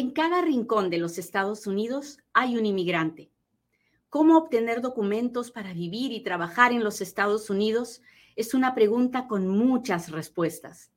En 0.00 0.12
cada 0.12 0.40
rincón 0.40 0.88
de 0.88 0.96
los 0.96 1.18
Estados 1.18 1.66
Unidos 1.66 2.16
hay 2.32 2.56
un 2.56 2.64
inmigrante. 2.64 3.30
¿Cómo 4.08 4.38
obtener 4.38 4.80
documentos 4.80 5.50
para 5.50 5.74
vivir 5.74 6.10
y 6.12 6.22
trabajar 6.22 6.72
en 6.72 6.82
los 6.82 7.02
Estados 7.02 7.50
Unidos? 7.50 8.00
Es 8.34 8.54
una 8.54 8.74
pregunta 8.74 9.28
con 9.28 9.46
muchas 9.46 10.10
respuestas. 10.10 10.90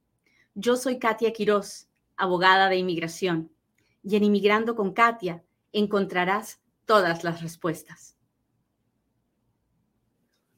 Yo 0.56 0.78
soy 0.78 1.00
Katia 1.00 1.34
Quiroz, 1.34 1.90
abogada 2.16 2.70
de 2.70 2.78
inmigración, 2.78 3.52
y 4.04 4.16
en 4.16 4.24
Inmigrando 4.24 4.74
con 4.74 4.94
Katia 4.94 5.44
encontrarás 5.74 6.62
todas 6.86 7.26
las 7.26 7.42
respuestas. 7.42 8.16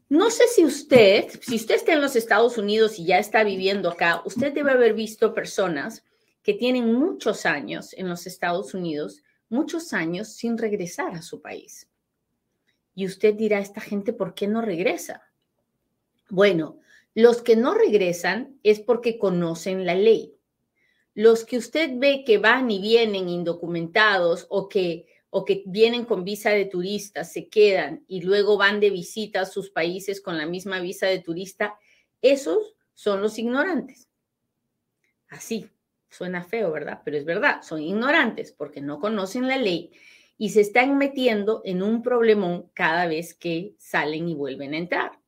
No 0.07 0.29
sé 0.29 0.43
si 0.53 0.63
usted, 0.63 1.31
si 1.41 1.55
usted 1.55 1.77
está 1.77 1.93
en 1.93 2.01
los 2.01 2.15
Estados 2.15 2.59
Unidos 2.59 2.99
y 2.99 3.05
ya 3.05 3.17
está 3.17 3.43
viviendo 3.43 3.89
acá, 3.89 4.21
usted 4.23 4.53
debe 4.53 4.69
haber 4.69 4.93
visto 4.93 5.33
personas 5.33 6.03
que 6.45 6.53
tienen 6.53 6.93
muchos 6.93 7.47
años 7.47 7.91
en 7.93 8.07
los 8.07 8.27
Estados 8.27 8.75
Unidos, 8.75 9.23
muchos 9.49 9.93
años 9.93 10.27
sin 10.29 10.59
regresar 10.59 11.15
a 11.15 11.23
su 11.23 11.41
país. 11.41 11.89
Y 12.93 13.07
usted 13.07 13.33
dirá, 13.33 13.57
esta 13.57 13.81
gente, 13.81 14.13
¿por 14.13 14.35
qué 14.35 14.47
no 14.47 14.61
regresa? 14.61 15.23
Bueno, 16.29 16.77
los 17.15 17.41
que 17.41 17.55
no 17.55 17.73
regresan 17.73 18.59
es 18.61 18.79
porque 18.79 19.17
conocen 19.17 19.87
la 19.87 19.95
ley. 19.95 20.35
Los 21.15 21.45
que 21.45 21.57
usted 21.57 21.89
ve 21.95 22.23
que 22.23 22.37
van 22.37 22.69
y 22.69 22.79
vienen 22.79 23.27
indocumentados 23.27 24.45
o 24.49 24.69
que, 24.69 25.07
o 25.31 25.45
que 25.45 25.63
vienen 25.65 26.05
con 26.05 26.23
visa 26.23 26.51
de 26.51 26.65
turista, 26.65 27.23
se 27.23 27.49
quedan 27.49 28.05
y 28.07 28.21
luego 28.21 28.55
van 28.55 28.79
de 28.79 28.91
visita 28.91 29.41
a 29.41 29.45
sus 29.47 29.71
países 29.71 30.21
con 30.21 30.37
la 30.37 30.45
misma 30.45 30.79
visa 30.79 31.07
de 31.07 31.17
turista, 31.17 31.73
esos 32.21 32.75
son 32.93 33.23
los 33.23 33.39
ignorantes. 33.39 34.09
Así, 35.27 35.71
Suena 36.09 36.43
feo, 36.43 36.71
¿verdad? 36.71 37.01
Pero 37.03 37.17
es 37.17 37.25
verdad, 37.25 37.61
son 37.61 37.81
ignorantes 37.81 38.51
porque 38.51 38.81
no 38.81 38.99
conocen 38.99 39.47
la 39.47 39.57
ley 39.57 39.91
y 40.37 40.49
se 40.49 40.61
están 40.61 40.97
metiendo 40.97 41.61
en 41.65 41.81
un 41.81 42.01
problemón 42.01 42.69
cada 42.73 43.07
vez 43.07 43.33
que 43.33 43.75
salen 43.77 44.27
y 44.27 44.33
vuelven 44.33 44.73
a 44.73 44.77
entrar. 44.77 45.19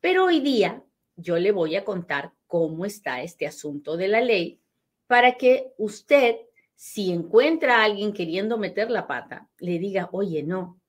Pero 0.00 0.24
hoy 0.26 0.40
día 0.40 0.82
yo 1.16 1.38
le 1.38 1.52
voy 1.52 1.76
a 1.76 1.84
contar 1.84 2.32
cómo 2.46 2.84
está 2.84 3.22
este 3.22 3.46
asunto 3.46 3.96
de 3.96 4.08
la 4.08 4.20
ley 4.20 4.60
para 5.06 5.34
que 5.34 5.72
usted, 5.78 6.36
si 6.74 7.12
encuentra 7.12 7.78
a 7.78 7.84
alguien 7.84 8.12
queriendo 8.12 8.58
meter 8.58 8.90
la 8.90 9.06
pata, 9.06 9.48
le 9.58 9.78
diga, 9.78 10.08
oye, 10.12 10.42
no, 10.42 10.80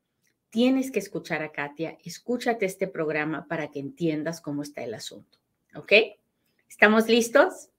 tienes 0.49 0.91
que 0.91 0.99
escuchar 0.99 1.43
a 1.43 1.51
Katia, 1.51 1.97
escúchate 2.03 2.65
este 2.65 2.87
programa 2.87 3.47
para 3.47 3.69
que 3.69 3.79
entiendas 3.79 4.39
cómo 4.39 4.61
está 4.61 4.83
el 4.83 4.93
asunto. 4.93 5.39
¿Ok? 5.75 5.91
¿Estamos 6.69 7.07
listos? 7.07 7.69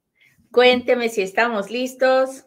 Cuénteme 0.54 1.08
si 1.08 1.20
estamos 1.20 1.68
listos. 1.68 2.46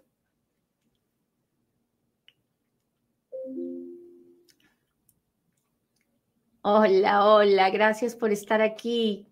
Hola, 6.62 7.26
hola, 7.26 7.70
gracias 7.70 8.16
por 8.16 8.32
estar 8.32 8.62
aquí. 8.62 9.28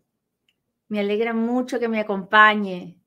Me 0.89 0.99
alegra 0.99 1.33
mucho 1.33 1.79
que 1.79 1.87
me 1.87 2.01
acompañe. 2.01 2.99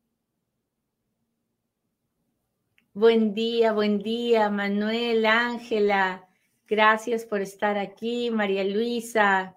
Buen 2.94 3.34
día, 3.34 3.74
buen 3.74 3.98
día, 3.98 4.48
Manuel, 4.48 5.26
Ángela. 5.26 6.26
Gracias 6.66 7.26
por 7.26 7.42
estar 7.42 7.76
aquí, 7.76 8.30
María 8.30 8.64
Luisa. 8.64 9.54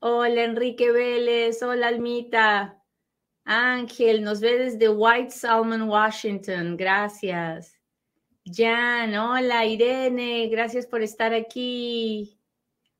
Hola, 0.00 0.44
Enrique 0.44 0.92
Vélez. 0.92 1.62
Hola, 1.62 1.88
Almita. 1.88 2.82
Ángel, 3.48 4.24
nos 4.24 4.40
ve 4.40 4.58
desde 4.58 4.88
White 4.88 5.30
Salmon, 5.30 5.82
Washington. 5.82 6.76
Gracias. 6.76 7.78
Jan, 8.44 9.14
hola 9.14 9.64
Irene, 9.64 10.48
gracias 10.48 10.84
por 10.84 11.00
estar 11.00 11.32
aquí. 11.32 12.40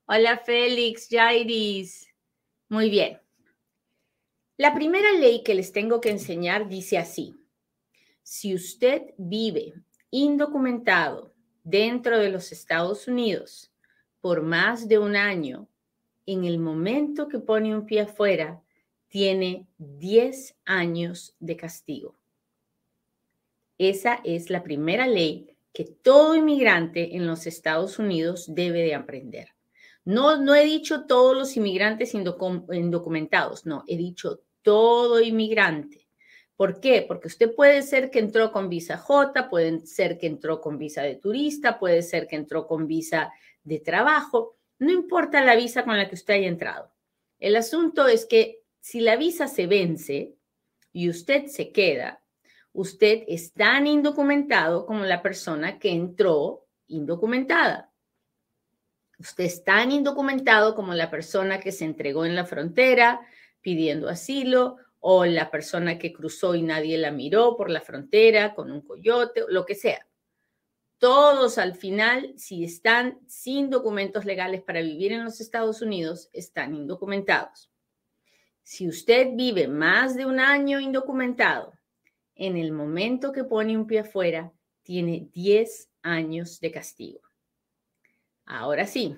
Hola 0.07 0.39
Félix, 0.39 1.09
Jairis. 1.11 2.07
Muy 2.69 2.91
bien. 2.91 3.21
La 4.57 4.73
primera 4.73 5.11
ley 5.13 5.43
que 5.43 5.55
les 5.55 5.73
tengo 5.73 6.01
que 6.01 6.11
enseñar 6.11 6.69
dice 6.69 6.97
así. 6.97 7.35
Si 8.23 8.55
usted 8.55 9.15
vive 9.19 9.75
indocumentado 10.11 11.35
dentro 11.65 12.19
de 12.19 12.31
los 12.31 12.53
Estados 12.53 13.09
Unidos 13.09 13.73
por 14.21 14.43
más 14.43 14.87
de 14.87 14.99
un 14.99 15.17
año, 15.17 15.69
en 16.25 16.45
el 16.45 16.61
momento 16.61 17.27
que 17.27 17.41
pone 17.41 17.75
un 17.75 17.85
pie 17.85 18.03
afuera, 18.03 18.63
tiene 19.09 19.67
10 19.79 20.57
años 20.65 21.35
de 21.41 21.57
castigo. 21.57 22.17
Esa 23.79 24.21
es 24.25 24.51
la 24.51 24.63
primera 24.63 25.07
ley 25.07 25.57
que 25.73 25.85
todo 25.85 26.35
inmigrante 26.35 27.17
en 27.17 27.27
los 27.27 27.47
Estados 27.47 27.99
Unidos 27.99 28.47
debe 28.49 28.83
de 28.83 28.95
aprender. 28.95 29.49
No, 30.05 30.41
no 30.41 30.55
he 30.55 30.65
dicho 30.65 31.05
todos 31.05 31.37
los 31.37 31.57
inmigrantes 31.57 32.15
indocumentados, 32.15 33.67
no, 33.67 33.85
he 33.87 33.97
dicho 33.97 34.41
todo 34.63 35.21
inmigrante. 35.21 36.07
¿Por 36.57 36.81
qué? 36.81 37.05
Porque 37.07 37.29
usted 37.29 37.55
puede 37.55 37.83
ser 37.83 38.11
que 38.11 38.21
entró 38.21 38.51
con 38.53 38.71
visa 38.71 38.97
J, 38.97 39.51
puede 39.51 39.87
ser 39.87 40.17
que 40.17 40.27
entró 40.27 40.61
con 40.63 40.79
visa 40.79 41.03
de 41.03 41.17
turista, 41.17 41.79
puede 41.79 42.03
ser 42.03 42.27
que 42.27 42.37
entró 42.37 42.67
con 42.67 42.87
visa 42.87 43.31
de 43.63 43.81
trabajo, 43.81 44.57
no 44.79 44.91
importa 44.91 45.45
la 45.45 45.57
visa 45.57 45.85
con 45.85 45.97
la 45.97 46.09
que 46.09 46.15
usted 46.15 46.35
haya 46.35 46.49
entrado. 46.49 46.91
El 47.39 47.57
asunto 47.57 48.09
es 48.09 48.25
que 48.25 48.63
si 48.87 49.01
la 49.01 49.17
visa 49.17 49.49
se 49.49 49.67
vence 49.67 50.37
y 50.93 51.11
usted 51.11 51.47
se 51.47 51.73
queda, 51.73 52.23
usted 52.73 53.25
es 53.27 53.53
tan 53.53 53.89
indocumentado 53.89 54.87
como 54.87 55.03
la 55.03 55.23
persona 55.23 55.81
que 55.81 55.91
entró 55.91 56.69
indocumentada. 56.87 57.91
Usted 59.19 59.43
es 59.43 59.65
tan 59.65 59.91
indocumentado 59.91 60.77
como 60.77 60.95
la 60.95 61.11
persona 61.11 61.59
que 61.59 61.73
se 61.73 61.85
entregó 61.85 62.27
en 62.27 62.37
la 62.37 62.45
frontera 62.45 63.27
pidiendo 63.61 64.09
asilo 64.09 64.77
o 65.01 65.25
la 65.25 65.51
persona 65.51 65.99
que 65.99 66.13
cruzó 66.13 66.55
y 66.55 66.63
nadie 66.63 66.97
la 66.97 67.11
miró 67.11 67.57
por 67.57 67.71
la 67.71 67.81
frontera 67.81 68.55
con 68.55 68.71
un 68.71 68.83
coyote, 68.83 69.43
lo 69.49 69.67
que 69.67 69.75
sea. 69.75 70.07
Todos 70.99 71.59
al 71.59 71.75
final, 71.75 72.35
si 72.37 72.63
están 72.63 73.19
sin 73.27 73.69
documentos 73.69 74.25
legales 74.25 74.63
para 74.63 74.81
vivir 74.81 75.11
en 75.11 75.25
los 75.25 75.41
Estados 75.41 75.83
Unidos, 75.83 76.31
están 76.33 76.73
indocumentados. 76.73 77.69
Si 78.69 78.89
usted 78.89 79.29
vive 79.35 79.69
más 79.69 80.17
de 80.17 80.27
un 80.27 80.41
año 80.41 80.81
indocumentado, 80.81 81.73
en 82.35 82.57
el 82.57 82.73
momento 82.73 83.31
que 83.31 83.45
pone 83.45 83.79
un 83.79 83.87
pie 83.87 84.01
afuera, 84.01 84.53
tiene 84.83 85.29
10 85.33 85.89
años 86.03 86.59
de 86.59 86.73
castigo. 86.73 87.21
Ahora 88.45 88.89
sí, 88.89 89.17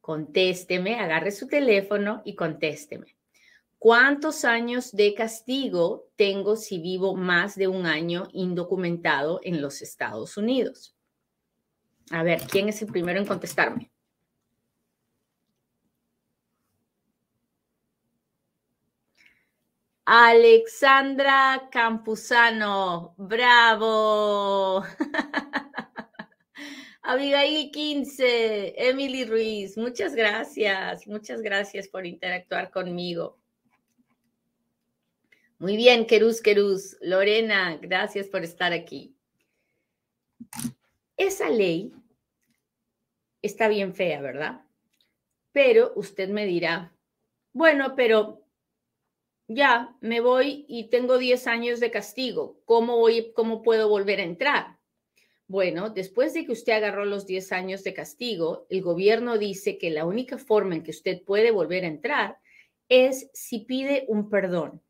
contésteme, 0.00 0.98
agarre 0.98 1.30
su 1.30 1.46
teléfono 1.46 2.22
y 2.24 2.34
contésteme. 2.34 3.16
¿Cuántos 3.78 4.44
años 4.44 4.90
de 4.90 5.14
castigo 5.14 6.08
tengo 6.16 6.56
si 6.56 6.80
vivo 6.80 7.14
más 7.14 7.54
de 7.54 7.68
un 7.68 7.86
año 7.86 8.26
indocumentado 8.32 9.38
en 9.44 9.62
los 9.62 9.80
Estados 9.80 10.36
Unidos? 10.36 10.96
A 12.10 12.24
ver, 12.24 12.42
¿quién 12.50 12.68
es 12.68 12.82
el 12.82 12.88
primero 12.88 13.20
en 13.20 13.26
contestarme? 13.26 13.92
Alexandra 20.08 21.68
Campuzano, 21.68 23.16
bravo. 23.18 24.84
Abigail 27.02 27.72
15, 27.72 28.88
Emily 28.88 29.24
Ruiz, 29.24 29.76
muchas 29.76 30.14
gracias, 30.14 31.08
muchas 31.08 31.42
gracias 31.42 31.88
por 31.88 32.06
interactuar 32.06 32.70
conmigo. 32.70 33.36
Muy 35.58 35.76
bien, 35.76 36.06
Querús, 36.06 36.40
Querús. 36.40 36.96
Lorena, 37.00 37.76
gracias 37.82 38.28
por 38.28 38.44
estar 38.44 38.72
aquí. 38.72 39.12
Esa 41.16 41.50
ley 41.50 41.92
está 43.42 43.66
bien 43.66 43.92
fea, 43.92 44.20
¿verdad? 44.20 44.64
Pero 45.50 45.92
usted 45.96 46.28
me 46.28 46.46
dirá, 46.46 46.92
bueno, 47.52 47.96
pero 47.96 48.45
ya 49.48 49.96
me 50.00 50.20
voy 50.20 50.64
y 50.68 50.88
tengo 50.88 51.18
10 51.18 51.46
años 51.46 51.80
de 51.80 51.90
castigo. 51.90 52.60
¿Cómo, 52.64 52.96
voy, 52.96 53.32
¿Cómo 53.34 53.62
puedo 53.62 53.88
volver 53.88 54.20
a 54.20 54.24
entrar? 54.24 54.78
Bueno, 55.48 55.90
después 55.90 56.34
de 56.34 56.44
que 56.44 56.52
usted 56.52 56.72
agarró 56.72 57.04
los 57.04 57.26
10 57.26 57.52
años 57.52 57.84
de 57.84 57.94
castigo, 57.94 58.66
el 58.68 58.82
gobierno 58.82 59.38
dice 59.38 59.78
que 59.78 59.90
la 59.90 60.04
única 60.04 60.38
forma 60.38 60.74
en 60.74 60.82
que 60.82 60.90
usted 60.90 61.22
puede 61.22 61.52
volver 61.52 61.84
a 61.84 61.88
entrar 61.88 62.38
es 62.88 63.30
si 63.32 63.60
pide 63.60 64.04
un 64.08 64.28
perdón. 64.28 64.82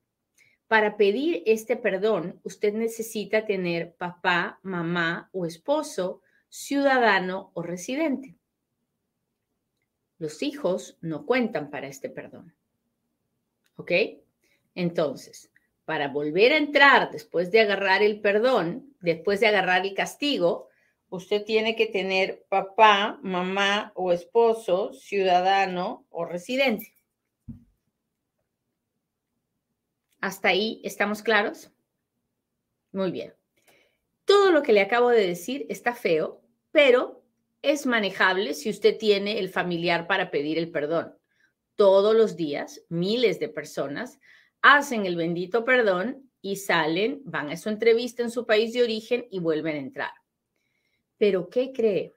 Para 0.67 0.97
pedir 0.97 1.43
este 1.47 1.77
perdón, 1.77 2.41
usted 2.43 2.73
necesita 2.73 3.45
tener 3.45 3.95
papá, 3.95 4.59
mamá 4.63 5.29
o 5.33 5.45
esposo, 5.47 6.23
ciudadano 6.49 7.51
o 7.55 7.63
residente. 7.63 8.37
Los 10.19 10.43
hijos 10.43 10.97
no 11.03 11.27
cuentan 11.27 11.71
para 11.71 11.87
este 11.87 12.09
perdón. 12.09 12.55
¿Ok? 13.77 13.93
Entonces, 14.77 15.51
para 15.87 16.09
volver 16.09 16.53
a 16.53 16.59
entrar 16.59 17.11
después 17.11 17.51
de 17.51 17.61
agarrar 17.61 18.03
el 18.03 18.21
perdón, 18.21 18.95
después 19.01 19.41
de 19.41 19.47
agarrar 19.47 19.87
el 19.87 19.95
castigo, 19.95 20.69
usted 21.09 21.45
tiene 21.45 21.75
que 21.75 21.87
tener 21.87 22.45
papá, 22.51 23.19
mamá 23.23 23.91
o 23.95 24.13
esposo, 24.13 24.93
ciudadano 24.93 26.07
o 26.11 26.27
residente. 26.27 26.95
¿Hasta 30.21 30.49
ahí 30.49 30.83
estamos 30.85 31.23
claros? 31.23 31.71
Muy 32.93 33.11
bien. 33.11 33.33
Todo 34.27 34.51
lo 34.51 34.63
que 34.63 34.75
le 34.75 34.83
acabo 34.83 35.09
de 35.09 35.27
decir 35.27 35.65
está 35.71 35.95
feo, 35.95 36.43
pero 36.71 37.25
es 37.63 37.87
manejable 37.87 38.53
si 38.53 38.69
usted 38.69 38.99
tiene 38.99 39.39
el 39.39 39.49
familiar 39.49 40.07
para 40.07 40.31
pedir 40.31 40.59
el 40.59 40.71
perdón. 40.71 41.17
Todos 41.77 42.15
los 42.15 42.37
días, 42.37 42.83
miles 42.89 43.39
de 43.39 43.49
personas 43.49 44.19
hacen 44.75 45.07
el 45.07 45.17
bendito 45.17 45.65
perdón 45.65 46.29
y 46.41 46.57
salen, 46.57 47.23
van 47.25 47.51
a 47.51 47.57
su 47.57 47.69
entrevista 47.69 48.23
en 48.23 48.31
su 48.31 48.47
país 48.47 48.73
de 48.73 48.83
origen 48.83 49.27
y 49.31 49.39
vuelven 49.39 49.77
a 49.77 49.81
entrar. 49.81 50.13
Pero 51.17 51.49
¿qué 51.49 51.73
cree? 51.73 52.17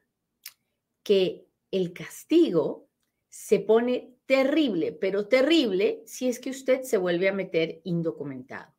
Que 1.04 1.48
el 1.72 1.94
castigo 1.94 2.90
se 3.30 3.60
pone 3.60 4.16
terrible, 4.25 4.92
pero 4.92 5.28
terrible 5.28 6.01
si 6.06 6.28
es 6.28 6.40
que 6.40 6.50
usted 6.50 6.81
se 6.81 6.98
vuelve 6.98 7.30
a 7.30 7.34
meter 7.34 7.81
indocumentado. 7.84 8.74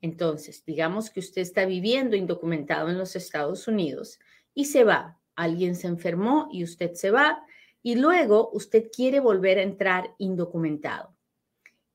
Entonces, 0.00 0.64
digamos 0.64 1.10
que 1.10 1.20
usted 1.20 1.42
está 1.42 1.66
viviendo 1.66 2.14
indocumentado 2.14 2.88
en 2.88 2.98
los 2.98 3.16
Estados 3.16 3.66
Unidos 3.66 4.20
y 4.54 4.66
se 4.66 4.84
va. 4.84 5.20
Alguien 5.34 5.74
se 5.74 5.88
enfermó 5.88 6.48
y 6.52 6.62
usted 6.62 6.94
se 6.94 7.10
va 7.10 7.42
y 7.82 7.96
luego 7.96 8.50
usted 8.52 8.90
quiere 8.94 9.20
volver 9.20 9.58
a 9.58 9.62
entrar 9.62 10.14
indocumentado. 10.18 11.15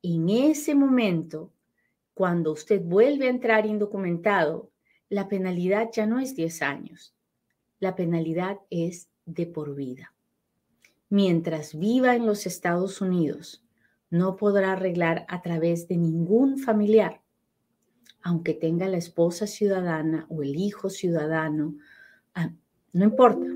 En 0.03 0.29
ese 0.29 0.73
momento, 0.73 1.51
cuando 2.13 2.51
usted 2.51 2.81
vuelve 2.81 3.27
a 3.27 3.29
entrar 3.29 3.65
indocumentado, 3.65 4.71
la 5.09 5.27
penalidad 5.27 5.89
ya 5.93 6.05
no 6.07 6.19
es 6.19 6.35
10 6.35 6.61
años, 6.63 7.15
la 7.79 7.95
penalidad 7.95 8.57
es 8.69 9.09
de 9.25 9.45
por 9.45 9.75
vida. 9.75 10.13
Mientras 11.09 11.77
viva 11.77 12.15
en 12.15 12.25
los 12.25 12.45
Estados 12.45 13.01
Unidos, 13.01 13.63
no 14.09 14.37
podrá 14.37 14.73
arreglar 14.73 15.25
a 15.29 15.41
través 15.41 15.87
de 15.87 15.97
ningún 15.97 16.57
familiar, 16.57 17.21
aunque 18.23 18.53
tenga 18.53 18.87
la 18.87 18.97
esposa 18.97 19.47
ciudadana 19.47 20.25
o 20.29 20.43
el 20.43 20.55
hijo 20.55 20.89
ciudadano, 20.89 21.75
ah, 22.33 22.51
no 22.93 23.05
importa, 23.05 23.47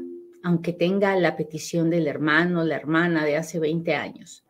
aunque 0.43 0.73
tenga 0.73 1.15
la 1.15 1.35
petición 1.35 1.89
del 1.89 2.07
hermano 2.07 2.63
la 2.63 2.75
hermana 2.75 3.25
de 3.25 3.37
hace 3.37 3.59
20 3.59 3.95
años. 3.95 4.44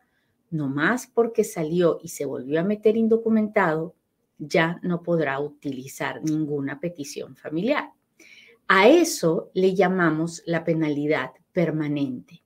No 0.50 0.68
más 0.68 1.06
porque 1.06 1.44
salió 1.44 1.98
y 2.02 2.08
se 2.08 2.24
volvió 2.24 2.60
a 2.60 2.64
meter 2.64 2.96
indocumentado, 2.96 3.94
ya 4.38 4.78
no 4.82 5.02
podrá 5.02 5.40
utilizar 5.40 6.22
ninguna 6.22 6.78
petición 6.78 7.36
familiar. 7.36 7.90
A 8.68 8.88
eso 8.88 9.50
le 9.54 9.74
llamamos 9.74 10.42
la 10.46 10.64
penalidad 10.64 11.30
permanente. 11.52 12.42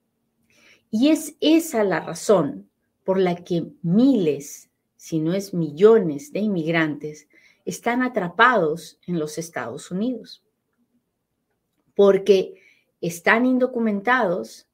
Y 0.90 1.08
es 1.08 1.36
esa 1.40 1.84
la 1.84 2.00
razón 2.00 2.68
por 3.04 3.18
la 3.18 3.36
que 3.36 3.72
miles, 3.82 4.70
si 4.96 5.18
no 5.18 5.32
es 5.32 5.54
millones 5.54 6.32
de 6.32 6.40
inmigrantes 6.40 7.28
están 7.64 8.02
atrapados 8.02 8.98
en 9.06 9.18
los 9.18 9.38
Estados 9.38 9.90
Unidos. 9.90 10.42
Porque 11.94 12.54
están 13.00 13.46
indocumentados 13.46 14.68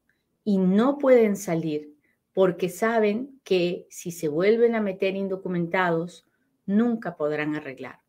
y 0.44 0.58
no 0.58 0.98
pueden 0.98 1.36
salir 1.36 1.95
porque 2.36 2.68
saben 2.68 3.40
que 3.44 3.86
si 3.88 4.10
se 4.10 4.28
vuelven 4.28 4.74
a 4.74 4.82
meter 4.82 5.16
indocumentados, 5.16 6.26
nunca 6.66 7.16
podrán 7.16 7.56
arreglar. 7.56 8.00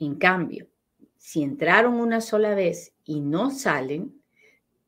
En 0.00 0.16
cambio, 0.16 0.66
si 1.16 1.44
entraron 1.44 1.94
una 1.94 2.20
sola 2.20 2.56
vez 2.56 2.94
y 3.04 3.20
no 3.20 3.52
salen, 3.52 4.20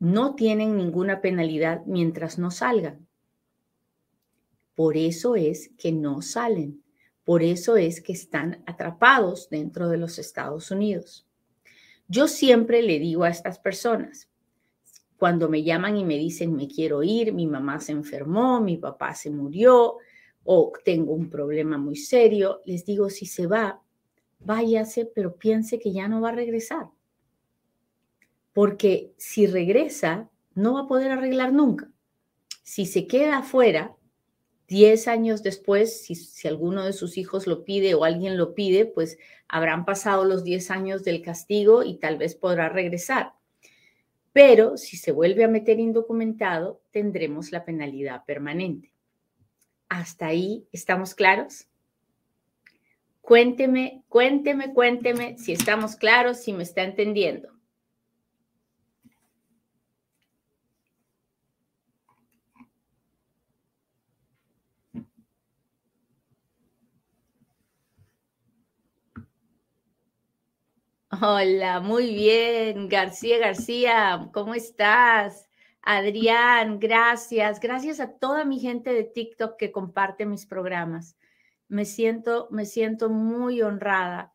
no 0.01 0.35
tienen 0.35 0.77
ninguna 0.77 1.21
penalidad 1.21 1.83
mientras 1.87 2.41
no 2.41 2.51
salgan. 2.51 3.07
Por 4.75 4.97
eso 4.97 5.37
es 5.37 5.71
que 5.79 5.93
no 5.93 6.23
salen. 6.23 6.83
Por 7.23 7.45
eso 7.45 7.77
es 7.77 8.01
que 8.01 8.15
están 8.15 8.65
atrapados 8.67 9.49
dentro 9.49 9.89
de 9.89 9.99
los 9.99 10.19
Estados 10.19 10.73
Unidos. 10.73 11.25
Yo 12.09 12.27
siempre 12.27 12.83
le 12.83 12.99
digo 12.99 13.23
a 13.23 13.29
estas 13.31 13.61
personas, 13.61 14.29
cuando 15.25 15.49
me 15.49 15.63
llaman 15.63 15.97
y 15.97 16.05
me 16.05 16.19
dicen, 16.19 16.55
me 16.55 16.69
quiero 16.69 17.03
ir, 17.03 17.33
mi 17.33 17.47
mamá 17.47 17.81
se 17.81 17.93
enfermó, 17.93 18.61
mi 18.61 18.77
papá 18.77 19.15
se 19.15 19.31
murió 19.31 19.97
o 20.45 20.71
tengo 20.85 21.15
un 21.15 21.31
problema 21.31 21.79
muy 21.79 21.97
serio, 21.97 22.61
les 22.67 22.85
digo, 22.85 23.09
si 23.09 23.25
se 23.25 23.47
va, 23.47 23.81
váyase, 24.41 25.07
pero 25.07 25.35
piense 25.37 25.79
que 25.79 25.93
ya 25.93 26.09
no 26.09 26.21
va 26.21 26.29
a 26.29 26.33
regresar. 26.33 26.91
Porque 28.53 29.15
si 29.17 29.47
regresa, 29.47 30.29
no 30.55 30.75
va 30.75 30.81
a 30.81 30.89
poder 30.89 31.11
arreglar 31.11 31.55
nunca. 31.55 31.91
Si 32.63 32.85
se 32.85 33.07
queda 33.07 33.39
afuera, 33.39 33.97
10 34.69 35.09
años 35.09 35.43
después, 35.43 36.03
si, 36.05 36.17
si, 36.17 36.49
alguno 36.49 36.85
de 36.85 36.93
sus 36.93 37.17
hijos 37.17 37.47
lo 37.47 37.65
pide 37.65 37.95
o 37.95 38.05
alguien 38.05 38.37
lo 38.37 38.55
pide, 38.55 38.85
pues 38.85 39.17
habrán 39.49 39.87
pasado 39.87 40.27
los 40.27 40.45
10 40.45 40.71
años 40.71 41.03
del 41.03 41.23
castigo 41.23 41.83
y 41.83 41.95
tal 41.95 42.19
vez 42.19 42.35
podrá 42.35 42.69
regresar. 42.69 43.33
Pero 44.35 44.77
si 44.77 44.97
se 44.97 45.13
vuelve 45.13 45.45
a 45.45 45.49
meter 45.49 45.79
indocumentado, 45.79 46.83
tendremos 46.91 47.53
la 47.53 47.65
penalidad 47.65 48.25
permanente. 48.25 48.93
¿Hasta 49.89 50.27
ahí 50.27 50.67
estamos 50.73 51.15
claros? 51.15 51.69
Cuénteme, 53.21 54.03
cuénteme, 54.09 54.75
cuénteme 54.75 55.39
si 55.39 55.53
estamos 55.53 55.95
claros, 55.95 56.39
si 56.39 56.53
me 56.53 56.65
está 56.65 56.83
entendiendo. 56.83 57.51
Hola, 71.21 71.81
muy 71.81 72.15
bien. 72.15 72.89
García 72.89 73.39
García, 73.39 74.31
¿cómo 74.33 74.55
estás? 74.55 75.49
Adrián, 75.83 76.81
gracias. 76.81 77.61
Gracias 77.61 78.01
a 78.01 78.13
toda 78.19 78.45
mi 78.45 78.59
gente 78.59 78.93
de 78.93 79.05
TikTok 79.05 79.57
que 79.57 79.71
comparte 79.71 80.25
mis 80.25 80.47
programas. 80.47 81.17
Me 81.69 81.85
siento, 81.85 82.49
me 82.51 82.65
siento 82.65 83.11
muy 83.11 83.61
honrada 83.63 84.33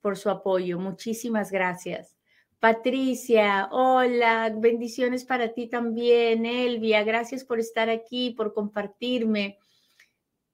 por 0.00 0.16
su 0.16 0.30
apoyo. 0.30 0.78
Muchísimas 0.78 1.52
gracias. 1.52 2.16
Patricia, 2.60 3.68
hola, 3.70 4.52
bendiciones 4.56 5.24
para 5.24 5.52
ti 5.52 5.68
también. 5.68 6.46
Elvia, 6.46 7.04
gracias 7.04 7.44
por 7.44 7.60
estar 7.60 7.90
aquí, 7.90 8.30
por 8.30 8.54
compartirme. 8.54 9.58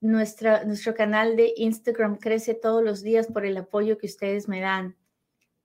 Nuestra, 0.01 0.65
nuestro 0.65 0.95
canal 0.95 1.37
de 1.37 1.55
Instagram 1.57 2.17
crece 2.17 2.55
todos 2.55 2.83
los 2.83 3.03
días 3.03 3.29
por 3.29 3.47
el 3.47 3.57
apoyo 3.57 3.97
que 3.97 4.07
ustedes 4.07 4.49
me 4.49 4.61
dan. 4.61 4.97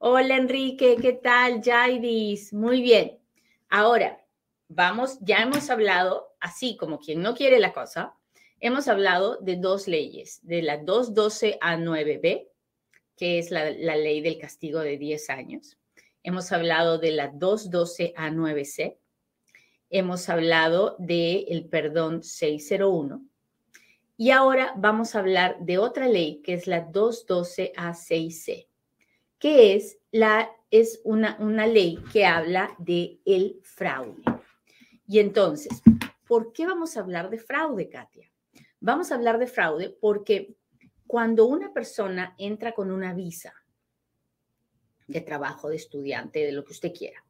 Hola 0.04 0.36
Enrique, 0.36 0.96
¿qué 1.00 1.12
tal? 1.12 1.62
Jaidis, 1.62 2.52
muy 2.52 2.82
bien. 2.82 3.20
Ahora, 3.68 4.20
vamos, 4.66 5.16
ya 5.20 5.36
hemos 5.36 5.70
hablado, 5.70 6.34
así 6.40 6.76
como 6.76 6.98
quien 6.98 7.22
no 7.22 7.36
quiere 7.36 7.60
la 7.60 7.72
cosa, 7.72 8.12
hemos 8.58 8.88
hablado 8.88 9.36
de 9.36 9.54
dos 9.54 9.86
leyes, 9.86 10.40
de 10.42 10.62
la 10.62 10.82
212A9B, 10.82 12.48
que 13.16 13.38
es 13.38 13.52
la, 13.52 13.70
ley 13.70 14.20
del 14.20 14.40
castigo 14.40 14.80
de 14.80 14.98
10 14.98 15.30
años. 15.30 15.78
Hemos 16.24 16.50
hablado 16.50 16.98
de 16.98 17.12
la 17.12 17.30
212A9C. 17.30 18.96
Hemos 19.88 20.28
hablado 20.28 20.96
del 20.98 21.44
el 21.46 21.66
perdón 21.66 22.24
601. 22.24 23.24
Y 24.16 24.30
ahora 24.32 24.74
vamos 24.76 25.14
a 25.14 25.20
hablar 25.20 25.58
de 25.60 25.78
otra 25.78 26.08
ley 26.08 26.42
que 26.42 26.54
es 26.54 26.66
la 26.66 26.88
212A6C, 26.88 28.66
que 29.42 29.74
es, 29.74 29.98
la, 30.12 30.52
es 30.70 31.00
una, 31.02 31.36
una 31.40 31.66
ley 31.66 31.98
que 32.12 32.24
habla 32.24 32.76
de 32.78 33.18
el 33.24 33.58
fraude. 33.64 34.22
Y 35.08 35.18
entonces, 35.18 35.82
¿por 36.28 36.52
qué 36.52 36.64
vamos 36.64 36.96
a 36.96 37.00
hablar 37.00 37.28
de 37.28 37.38
fraude, 37.38 37.88
Katia? 37.88 38.30
Vamos 38.78 39.10
a 39.10 39.16
hablar 39.16 39.40
de 39.40 39.48
fraude 39.48 39.90
porque 40.00 40.54
cuando 41.08 41.46
una 41.46 41.72
persona 41.72 42.36
entra 42.38 42.72
con 42.72 42.92
una 42.92 43.14
visa 43.14 43.52
de 45.08 45.20
trabajo, 45.22 45.68
de 45.68 45.76
estudiante, 45.76 46.46
de 46.46 46.52
lo 46.52 46.64
que 46.64 46.74
usted 46.74 46.92
quiera, 46.94 47.24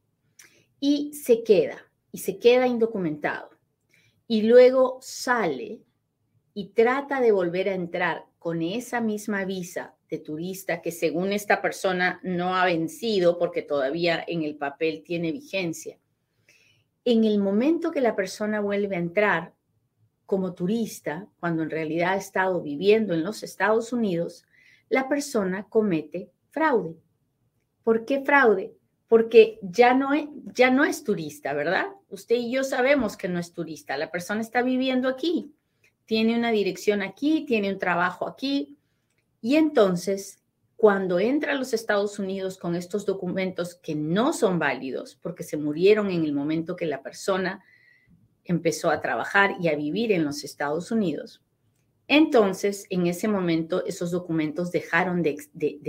y 0.81 1.15
se 1.15 1.43
queda, 1.43 1.79
y 2.13 2.19
se 2.19 2.39
queda 2.39 2.67
indocumentado, 2.67 3.49
y 4.29 4.43
luego 4.43 4.99
sale 5.01 5.81
y 6.53 6.75
trata 6.75 7.23
de 7.23 7.33
volver 7.33 7.71
a 7.71 7.75
entrar 7.75 8.27
con 8.43 8.61
esa 8.61 9.01
misma 9.01 9.45
visa 9.45 9.95
de 10.11 10.19
turista 10.19 10.83
que 10.83 10.91
según 10.91 11.31
esta 11.31 11.63
persona 11.63 12.19
no 12.25 12.57
ha 12.57 12.65
vencido 12.65 13.39
porque 13.39 13.63
todavía 13.63 14.25
en 14.27 14.43
el 14.43 14.57
papel 14.57 15.05
tiene 15.07 15.31
vigencia. 15.31 15.97
En 17.05 17.23
el 17.23 17.39
momento 17.39 17.93
que 17.93 18.01
la 18.01 18.17
persona 18.17 18.59
vuelve 18.59 18.97
a 18.97 18.99
entrar, 18.99 19.55
como 20.27 20.55
turista, 20.55 21.29
cuando 21.39 21.63
en 21.63 21.71
realidad 21.71 22.15
ha 22.15 22.17
estado 22.17 22.61
viviendo 22.61 23.15
en 23.15 23.23
los 23.23 23.45
Estados 23.45 23.93
Unidos, 23.93 24.45
la 24.89 25.09
persona 25.09 25.69
comete 25.69 26.33
Fraude. 26.51 26.97
¿Por 27.85 28.05
qué 28.05 28.25
fraude? 28.25 28.75
Porque 29.07 29.61
ya 29.63 29.95
no, 29.95 30.15
es, 30.15 30.27
ya 30.53 30.73
no 30.73 30.85
es 30.85 31.05
turista, 31.05 31.53
¿verdad? 31.53 31.87
Usted 32.09 32.35
y 32.35 32.51
yo 32.51 32.65
sabemos 32.65 33.17
que 33.17 33.29
no 33.29 33.39
es 33.39 33.53
turista. 33.53 33.97
La 33.97 34.11
persona 34.11 34.41
está 34.41 34.63
viviendo 34.63 35.09
aquí, 35.09 35.55
tiene 36.07 36.37
una 36.37 36.51
dirección 36.51 37.03
aquí, 37.03 37.45
tiene 37.47 37.73
un 37.73 37.79
trabajo 37.79 38.29
aquí. 38.29 38.77
Y 39.41 39.57
entonces, 39.57 40.43
cuando 40.77 41.21
entra 41.21 41.53
a 41.53 41.57
los 41.57 41.73
Estados 41.73 42.19
Unidos 42.19 42.59
con 42.59 42.75
estos 42.75 43.07
documentos 43.07 43.75
que 43.77 43.95
no 43.95 44.33
son 44.33 44.59
válidos, 44.59 45.17
porque 45.23 45.45
se 45.45 45.57
murieron 45.57 46.11
en 46.11 46.25
el 46.25 46.33
momento 46.33 46.77
que 46.77 46.87
la 46.87 47.03
persona 47.03 47.63
empezó 48.45 48.91
a 48.91 49.01
trabajar 49.01 49.57
y 49.61 49.69
a 49.69 49.77
vivir 49.77 50.13
en 50.13 50.25
los 50.25 50.43
Estados 50.43 50.91
Unidos, 50.91 51.43
entonces 52.09 52.87
en 52.91 53.07
ese 53.07 53.29
momento 53.29 53.85
esos 53.87 54.11
documentos 54.11 54.71
dejaron 54.71 55.23
de, 55.23 55.39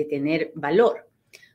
tener 0.09 0.51
valor. 0.55 1.09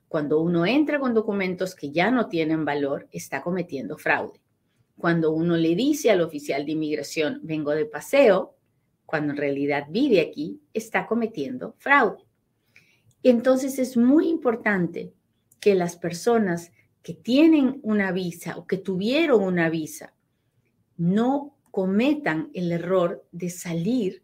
Cuando 0.09 0.41
uno 0.41 0.67
entra 0.67 0.99
con 0.99 1.15
documentos 1.15 1.75
que 1.75 1.91
ya 1.91 2.11
no 2.11 2.29
tienen 2.29 2.65
valor, 2.65 3.09
está 3.13 3.43
cometiendo 3.43 3.97
fraude. 3.97 4.41
Cuando 4.99 5.31
uno 5.31 5.57
le 5.57 5.75
dice 5.75 6.11
al 6.11 6.21
oficial 6.21 6.67
de 6.67 6.73
inmigración, 6.73 7.41
vengo 7.43 7.71
de 7.71 7.87
paseo, 7.87 8.57
cuando 9.07 9.33
en 9.33 9.39
realidad 9.39 9.87
vive 9.89 10.21
aquí, 10.21 10.61
está 10.75 11.07
cometiendo 11.07 11.75
fraude. 11.79 12.25
Entonces 13.23 13.79
es 13.79 13.97
muy 13.97 14.29
importante 14.29 15.13
que 15.61 15.75
las 15.75 15.97
personas 15.97 16.73
que 17.03 17.15
tienen 17.15 17.81
una 17.83 18.13
visa 18.13 18.57
o 18.59 18.67
que 18.67 18.77
tuvieron 18.77 19.43
una 19.43 19.71
visa 19.71 20.15
no 20.97 21.57
cometan 21.71 22.51
el 22.55 22.73
error 22.73 23.25
de 23.33 23.51
salir 23.51 24.23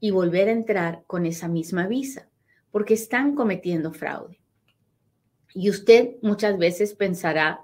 y 0.00 0.10
volver 0.10 0.48
a 0.48 0.52
entrar 0.52 1.02
con 1.06 1.24
esa 1.24 1.48
misma 1.48 1.86
visa, 1.86 2.28
porque 2.70 2.94
están 2.94 3.34
cometiendo 3.34 3.92
fraude. 3.92 4.38
Y 5.54 5.70
usted 5.70 6.16
muchas 6.20 6.58
veces 6.58 6.94
pensará, 6.94 7.60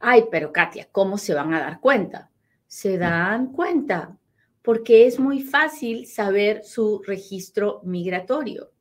ay, 0.00 0.26
pero 0.30 0.52
Katia, 0.52 0.88
¿cómo 0.90 1.18
se 1.18 1.34
van 1.34 1.54
a 1.54 1.60
dar 1.60 1.80
cuenta? 1.80 2.30
Se 2.66 2.98
dan 2.98 3.52
cuenta 3.52 4.16
porque 4.62 5.06
es 5.06 5.18
muy 5.18 5.42
fácil 5.42 6.06
saber 6.06 6.64
su 6.64 7.02
registro 7.02 7.80
migratorio. 7.84 8.72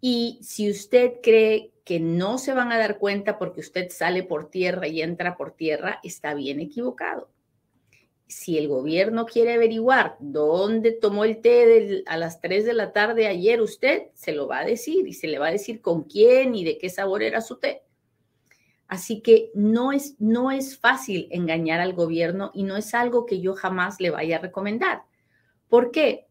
Y 0.00 0.38
si 0.42 0.70
usted 0.70 1.14
cree 1.22 1.72
que 1.84 2.00
no 2.00 2.38
se 2.38 2.54
van 2.54 2.72
a 2.72 2.78
dar 2.78 2.98
cuenta 2.98 3.38
porque 3.38 3.60
usted 3.60 3.90
sale 3.90 4.22
por 4.22 4.50
tierra 4.50 4.88
y 4.88 5.02
entra 5.02 5.36
por 5.36 5.52
tierra, 5.52 6.00
está 6.02 6.34
bien 6.34 6.60
equivocado 6.60 7.30
si 8.30 8.58
el 8.58 8.68
gobierno 8.68 9.26
quiere 9.26 9.54
averiguar 9.54 10.16
dónde 10.20 10.92
tomó 10.92 11.24
el 11.24 11.40
té 11.40 12.04
a 12.06 12.16
las 12.16 12.40
3 12.40 12.64
de 12.64 12.74
la 12.74 12.92
tarde 12.92 13.26
ayer 13.26 13.60
usted, 13.60 14.04
se 14.14 14.32
lo 14.32 14.46
va 14.46 14.60
a 14.60 14.64
decir 14.64 15.06
y 15.08 15.14
se 15.14 15.26
le 15.26 15.38
va 15.38 15.48
a 15.48 15.52
decir 15.52 15.80
con 15.80 16.04
quién 16.04 16.54
y 16.54 16.64
de 16.64 16.78
qué 16.78 16.88
sabor 16.88 17.22
era 17.22 17.40
su 17.40 17.58
té. 17.58 17.82
Así 18.90 19.20
que 19.20 19.52
no 19.54 19.92
es, 19.92 20.16
no 20.18 20.50
es 20.50 20.76
fácil 20.76 21.28
engañar 21.30 21.78
al 21.78 21.92
gobierno 21.92 22.50
y 22.52 22.64
no 22.64 22.76
es 22.76 22.92
algo 22.92 23.24
que 23.24 23.40
yo 23.40 23.54
jamás 23.54 24.00
le 24.00 24.10
vaya 24.10 24.38
a 24.38 24.40
recomendar. 24.40 25.04
¿Por 25.68 25.92
qué? 25.92 26.26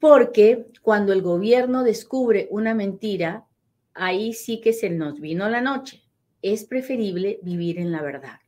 Porque 0.00 0.68
cuando 0.80 1.12
el 1.12 1.20
gobierno 1.20 1.84
descubre 1.84 2.48
una 2.50 2.74
mentira, 2.74 3.44
ahí 3.92 4.32
sí 4.32 4.62
que 4.62 4.72
se 4.72 4.88
nos 4.88 5.20
vino 5.20 5.50
la 5.50 5.60
noche. 5.60 6.02
Es 6.40 6.64
preferible 6.64 7.40
vivir 7.42 7.78
en 7.78 7.92
la 7.92 8.00
verdad. 8.00 8.40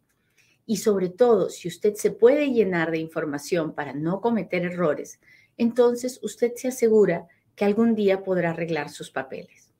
Y 0.65 0.79
sobre 0.79 1.11
todo, 1.11 1.51
si 1.51 1.69
usted 1.69 1.97
se 1.97 2.11
puede 2.11 2.51
llenar 2.51 2.91
de 2.91 2.99
información 2.99 3.75
para 3.75 3.93
no 3.93 4.23
cometer 4.23 4.65
errores, 4.65 5.21
entonces 5.59 6.19
usted 6.23 6.55
se 6.57 6.69
asegura 6.69 7.29
que 7.55 7.67
algún 7.67 7.95
día 7.95 8.25
podrá 8.25 8.53
arreglar 8.53 8.89
sus 8.89 9.11
papeles. 9.11 9.71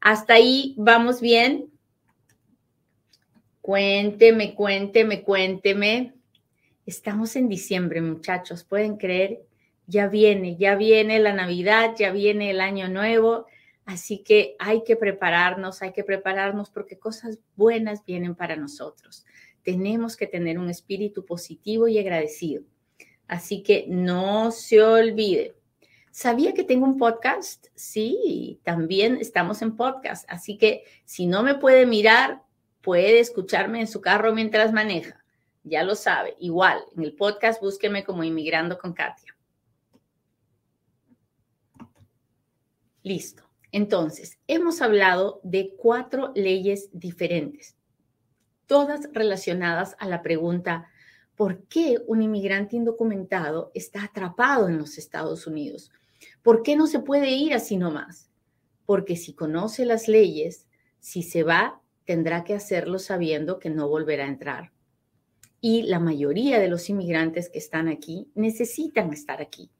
Hasta 0.00 0.34
ahí 0.34 0.74
vamos 0.76 1.20
bien. 1.20 1.70
Cuénteme, 3.64 4.54
cuénteme, 4.54 5.22
cuénteme. 5.22 6.12
Estamos 6.84 7.34
en 7.36 7.48
diciembre, 7.48 8.02
muchachos, 8.02 8.62
pueden 8.64 8.98
creer, 8.98 9.40
ya 9.86 10.08
viene, 10.08 10.56
ya 10.56 10.74
viene 10.74 11.18
la 11.18 11.32
Navidad, 11.32 11.94
ya 11.98 12.12
viene 12.12 12.50
el 12.50 12.60
año 12.60 12.88
nuevo, 12.88 13.46
así 13.86 14.18
que 14.18 14.54
hay 14.58 14.84
que 14.84 14.96
prepararnos, 14.96 15.80
hay 15.80 15.92
que 15.92 16.04
prepararnos 16.04 16.68
porque 16.68 16.98
cosas 16.98 17.38
buenas 17.56 18.04
vienen 18.04 18.34
para 18.34 18.56
nosotros 18.56 19.24
tenemos 19.64 20.16
que 20.16 20.28
tener 20.28 20.58
un 20.58 20.70
espíritu 20.70 21.24
positivo 21.24 21.88
y 21.88 21.98
agradecido. 21.98 22.62
Así 23.26 23.62
que 23.62 23.86
no 23.88 24.52
se 24.52 24.82
olvide. 24.82 25.56
¿Sabía 26.12 26.52
que 26.52 26.62
tengo 26.62 26.84
un 26.84 26.98
podcast? 26.98 27.66
Sí, 27.74 28.60
también 28.62 29.16
estamos 29.20 29.62
en 29.62 29.74
podcast. 29.74 30.30
Así 30.30 30.58
que 30.58 30.84
si 31.04 31.26
no 31.26 31.42
me 31.42 31.56
puede 31.56 31.86
mirar, 31.86 32.42
puede 32.84 33.18
escucharme 33.18 33.80
en 33.80 33.88
su 33.88 34.00
carro 34.00 34.32
mientras 34.34 34.72
maneja. 34.72 35.24
Ya 35.62 35.82
lo 35.82 35.94
sabe. 35.96 36.36
Igual, 36.38 36.84
en 36.96 37.02
el 37.02 37.14
podcast 37.14 37.60
búsqueme 37.60 38.04
como 38.04 38.22
Inmigrando 38.22 38.78
con 38.78 38.92
Katia. 38.92 39.34
Listo. 43.02 43.42
Entonces, 43.72 44.38
hemos 44.46 44.80
hablado 44.82 45.40
de 45.42 45.74
cuatro 45.76 46.32
leyes 46.36 46.90
diferentes 46.92 47.76
todas 48.66 49.08
relacionadas 49.12 49.96
a 49.98 50.08
la 50.08 50.22
pregunta, 50.22 50.88
¿por 51.36 51.64
qué 51.64 51.98
un 52.06 52.22
inmigrante 52.22 52.76
indocumentado 52.76 53.70
está 53.74 54.04
atrapado 54.04 54.68
en 54.68 54.78
los 54.78 54.98
Estados 54.98 55.46
Unidos? 55.46 55.90
¿Por 56.42 56.62
qué 56.62 56.76
no 56.76 56.86
se 56.86 57.00
puede 57.00 57.30
ir 57.30 57.54
así 57.54 57.76
nomás? 57.76 58.30
Porque 58.86 59.16
si 59.16 59.34
conoce 59.34 59.84
las 59.84 60.08
leyes, 60.08 60.66
si 61.00 61.22
se 61.22 61.42
va, 61.42 61.80
tendrá 62.04 62.44
que 62.44 62.54
hacerlo 62.54 62.98
sabiendo 62.98 63.58
que 63.58 63.70
no 63.70 63.88
volverá 63.88 64.24
a 64.24 64.28
entrar. 64.28 64.72
Y 65.60 65.82
la 65.82 65.98
mayoría 65.98 66.58
de 66.60 66.68
los 66.68 66.88
inmigrantes 66.90 67.48
que 67.48 67.58
están 67.58 67.88
aquí 67.88 68.30
necesitan 68.34 69.12
estar 69.12 69.40
aquí, 69.40 69.70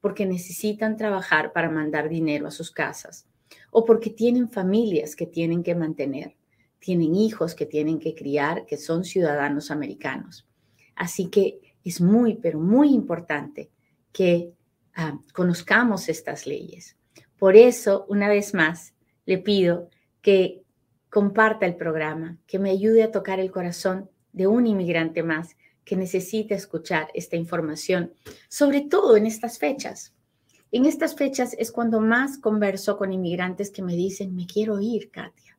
porque 0.00 0.26
necesitan 0.26 0.96
trabajar 0.96 1.52
para 1.52 1.70
mandar 1.70 2.08
dinero 2.08 2.46
a 2.46 2.50
sus 2.50 2.70
casas 2.70 3.26
o 3.70 3.84
porque 3.84 4.10
tienen 4.10 4.48
familias 4.48 5.16
que 5.16 5.26
tienen 5.26 5.62
que 5.62 5.74
mantener 5.74 6.36
tienen 6.84 7.14
hijos 7.14 7.54
que 7.54 7.64
tienen 7.64 7.98
que 7.98 8.14
criar, 8.14 8.66
que 8.66 8.76
son 8.76 9.04
ciudadanos 9.04 9.70
americanos. 9.70 10.46
Así 10.94 11.30
que 11.30 11.58
es 11.82 12.02
muy, 12.02 12.34
pero 12.34 12.60
muy 12.60 12.90
importante 12.92 13.70
que 14.12 14.52
ah, 14.94 15.18
conozcamos 15.32 16.10
estas 16.10 16.46
leyes. 16.46 16.98
Por 17.38 17.56
eso, 17.56 18.04
una 18.10 18.28
vez 18.28 18.52
más, 18.52 18.92
le 19.24 19.38
pido 19.38 19.88
que 20.20 20.62
comparta 21.14 21.64
el 21.64 21.76
programa, 21.76 22.36
que 22.44 22.58
me 22.58 22.70
ayude 22.70 23.04
a 23.04 23.12
tocar 23.12 23.38
el 23.38 23.52
corazón 23.52 24.10
de 24.32 24.48
un 24.48 24.66
inmigrante 24.66 25.22
más 25.22 25.56
que 25.84 25.94
necesita 25.96 26.56
escuchar 26.56 27.08
esta 27.14 27.36
información, 27.36 28.12
sobre 28.48 28.80
todo 28.80 29.16
en 29.16 29.26
estas 29.26 29.58
fechas. 29.58 30.12
En 30.72 30.86
estas 30.86 31.14
fechas 31.14 31.54
es 31.56 31.70
cuando 31.70 32.00
más 32.00 32.38
converso 32.38 32.96
con 32.96 33.12
inmigrantes 33.12 33.70
que 33.70 33.82
me 33.82 33.94
dicen, 33.94 34.34
me 34.34 34.46
quiero 34.46 34.80
ir, 34.80 35.10
Katia 35.12 35.54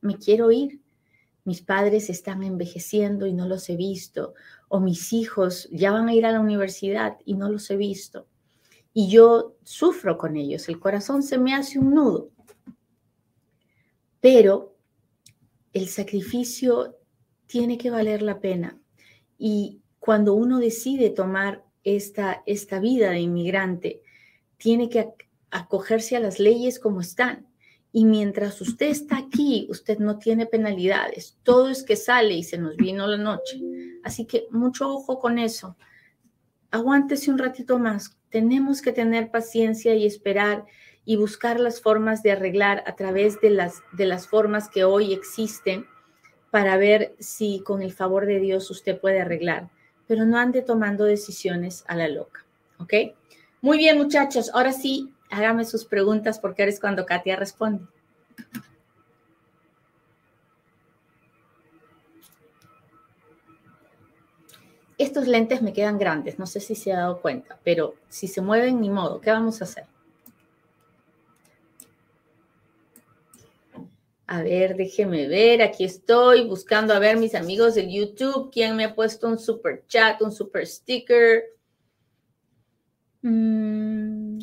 me 0.00 0.16
quiero 0.16 0.50
ir. 0.50 0.80
Mis 1.44 1.62
padres 1.62 2.10
están 2.10 2.42
envejeciendo 2.42 3.26
y 3.26 3.32
no 3.32 3.46
los 3.46 3.68
he 3.70 3.76
visto. 3.76 4.34
O 4.68 4.80
mis 4.80 5.12
hijos 5.12 5.68
ya 5.72 5.90
van 5.90 6.08
a 6.08 6.14
ir 6.14 6.26
a 6.26 6.32
la 6.32 6.40
universidad 6.40 7.16
y 7.24 7.34
no 7.34 7.50
los 7.50 7.70
he 7.70 7.76
visto. 7.76 8.26
Y 8.92 9.08
yo 9.08 9.56
sufro 9.62 10.18
con 10.18 10.36
ellos. 10.36 10.68
El 10.68 10.78
corazón 10.78 11.22
se 11.22 11.38
me 11.38 11.54
hace 11.54 11.78
un 11.78 11.94
nudo. 11.94 12.30
Pero 14.20 14.69
el 15.72 15.88
sacrificio 15.88 16.96
tiene 17.46 17.78
que 17.78 17.90
valer 17.90 18.22
la 18.22 18.40
pena. 18.40 18.78
Y 19.38 19.80
cuando 19.98 20.34
uno 20.34 20.58
decide 20.58 21.10
tomar 21.10 21.64
esta, 21.84 22.42
esta 22.46 22.80
vida 22.80 23.10
de 23.10 23.20
inmigrante, 23.20 24.02
tiene 24.56 24.88
que 24.88 25.08
acogerse 25.50 26.16
a 26.16 26.20
las 26.20 26.38
leyes 26.38 26.78
como 26.78 27.00
están 27.00 27.50
y 27.92 28.04
mientras 28.04 28.60
usted 28.60 28.86
está 28.86 29.18
aquí, 29.18 29.66
usted 29.68 29.98
no 29.98 30.18
tiene 30.18 30.46
penalidades. 30.46 31.36
Todo 31.42 31.68
es 31.68 31.82
que 31.82 31.96
sale 31.96 32.34
y 32.34 32.44
se 32.44 32.58
nos 32.58 32.76
vino 32.76 33.06
la 33.06 33.16
noche. 33.16 33.60
Así 34.04 34.26
que 34.26 34.46
mucho 34.50 34.88
ojo 34.88 35.18
con 35.18 35.38
eso. 35.38 35.76
Aguántese 36.70 37.32
un 37.32 37.38
ratito 37.38 37.78
más. 37.80 38.16
Tenemos 38.28 38.80
que 38.80 38.92
tener 38.92 39.32
paciencia 39.32 39.94
y 39.96 40.06
esperar 40.06 40.66
y 41.10 41.16
buscar 41.16 41.58
las 41.58 41.80
formas 41.80 42.22
de 42.22 42.30
arreglar 42.30 42.84
a 42.86 42.94
través 42.94 43.40
de 43.40 43.50
las, 43.50 43.82
de 43.90 44.06
las 44.06 44.28
formas 44.28 44.68
que 44.68 44.84
hoy 44.84 45.12
existen 45.12 45.88
para 46.52 46.76
ver 46.76 47.16
si 47.18 47.64
con 47.64 47.82
el 47.82 47.92
favor 47.92 48.26
de 48.26 48.38
Dios 48.38 48.70
usted 48.70 48.96
puede 49.00 49.20
arreglar. 49.20 49.70
Pero 50.06 50.24
no 50.24 50.38
ande 50.38 50.62
tomando 50.62 51.02
decisiones 51.02 51.82
a 51.88 51.96
la 51.96 52.06
loca. 52.06 52.46
¿Ok? 52.78 52.94
Muy 53.60 53.78
bien, 53.78 53.98
muchachos. 53.98 54.52
Ahora 54.54 54.72
sí, 54.72 55.12
hágame 55.30 55.64
sus 55.64 55.84
preguntas 55.84 56.38
porque 56.38 56.62
ahora 56.62 56.70
es 56.70 56.78
cuando 56.78 57.04
Katia 57.04 57.34
responde. 57.34 57.84
Estos 64.96 65.26
lentes 65.26 65.60
me 65.60 65.72
quedan 65.72 65.98
grandes, 65.98 66.38
no 66.38 66.46
sé 66.46 66.60
si 66.60 66.76
se 66.76 66.92
ha 66.92 66.98
dado 66.98 67.20
cuenta, 67.20 67.58
pero 67.64 67.96
si 68.08 68.28
se 68.28 68.40
mueven, 68.40 68.80
ni 68.80 68.90
modo, 68.90 69.20
¿qué 69.20 69.32
vamos 69.32 69.60
a 69.60 69.64
hacer? 69.64 69.86
A 74.32 74.44
ver, 74.44 74.76
déjeme 74.76 75.26
ver, 75.26 75.60
aquí 75.60 75.82
estoy 75.82 76.46
buscando 76.46 76.94
a 76.94 77.00
ver 77.00 77.16
mis 77.16 77.34
amigos 77.34 77.74
de 77.74 77.92
YouTube, 77.92 78.52
quién 78.52 78.76
me 78.76 78.84
ha 78.84 78.94
puesto 78.94 79.26
un 79.26 79.40
super 79.40 79.84
chat, 79.88 80.22
un 80.22 80.30
super 80.30 80.64
sticker. 80.68 81.46
Mm. 83.22 84.38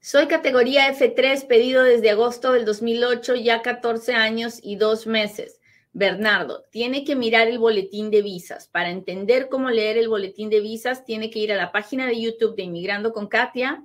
Soy 0.00 0.26
categoría 0.28 0.90
F3, 0.96 1.46
pedido 1.46 1.82
desde 1.82 2.08
agosto 2.08 2.52
del 2.52 2.64
2008, 2.64 3.34
ya 3.34 3.60
14 3.60 4.14
años 4.14 4.58
y 4.62 4.76
dos 4.76 5.06
meses. 5.06 5.60
Bernardo, 5.92 6.64
tiene 6.70 7.04
que 7.04 7.16
mirar 7.16 7.48
el 7.48 7.58
boletín 7.58 8.10
de 8.10 8.22
visas. 8.22 8.68
Para 8.68 8.88
entender 8.88 9.50
cómo 9.50 9.68
leer 9.68 9.98
el 9.98 10.08
boletín 10.08 10.48
de 10.48 10.60
visas, 10.60 11.04
tiene 11.04 11.28
que 11.28 11.40
ir 11.40 11.52
a 11.52 11.56
la 11.56 11.70
página 11.70 12.06
de 12.06 12.18
YouTube 12.18 12.56
de 12.56 12.62
Inmigrando 12.62 13.12
con 13.12 13.26
Katia 13.26 13.84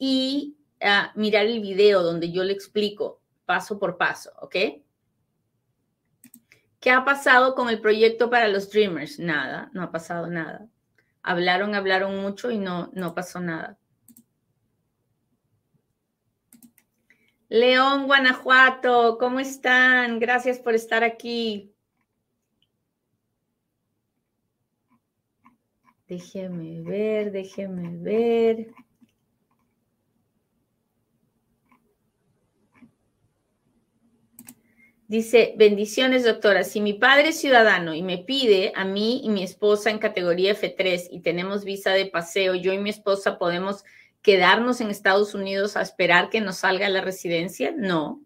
y 0.00 0.56
a 0.80 1.12
mirar 1.14 1.46
el 1.46 1.60
video 1.60 2.02
donde 2.02 2.30
yo 2.30 2.44
le 2.44 2.52
explico 2.52 3.20
paso 3.44 3.78
por 3.78 3.96
paso, 3.96 4.32
¿ok? 4.40 4.56
¿Qué 6.80 6.90
ha 6.90 7.04
pasado 7.04 7.54
con 7.54 7.70
el 7.70 7.80
proyecto 7.80 8.28
para 8.28 8.48
los 8.48 8.70
Dreamers? 8.70 9.18
Nada, 9.18 9.70
no 9.72 9.82
ha 9.82 9.90
pasado 9.90 10.26
nada. 10.26 10.68
Hablaron, 11.22 11.74
hablaron 11.74 12.18
mucho 12.18 12.50
y 12.50 12.58
no, 12.58 12.90
no 12.92 13.14
pasó 13.14 13.40
nada. 13.40 13.78
León, 17.48 18.06
Guanajuato, 18.06 19.16
¿cómo 19.18 19.40
están? 19.40 20.18
Gracias 20.18 20.58
por 20.58 20.74
estar 20.74 21.04
aquí. 21.04 21.74
Déjeme 26.06 26.82
ver, 26.82 27.32
déjeme 27.32 27.96
ver. 27.96 28.74
Dice, 35.14 35.54
bendiciones 35.56 36.24
doctora, 36.24 36.64
si 36.64 36.80
mi 36.80 36.94
padre 36.94 37.28
es 37.28 37.38
ciudadano 37.38 37.94
y 37.94 38.02
me 38.02 38.18
pide 38.18 38.72
a 38.74 38.84
mí 38.84 39.20
y 39.22 39.28
mi 39.28 39.44
esposa 39.44 39.90
en 39.90 40.00
categoría 40.00 40.56
F3 40.56 41.06
y 41.08 41.20
tenemos 41.20 41.64
visa 41.64 41.92
de 41.92 42.06
paseo, 42.06 42.56
yo 42.56 42.72
y 42.72 42.78
mi 42.78 42.90
esposa 42.90 43.38
podemos 43.38 43.84
quedarnos 44.22 44.80
en 44.80 44.90
Estados 44.90 45.36
Unidos 45.36 45.76
a 45.76 45.82
esperar 45.82 46.30
que 46.30 46.40
nos 46.40 46.56
salga 46.56 46.88
la 46.88 47.00
residencia? 47.00 47.72
No, 47.76 48.24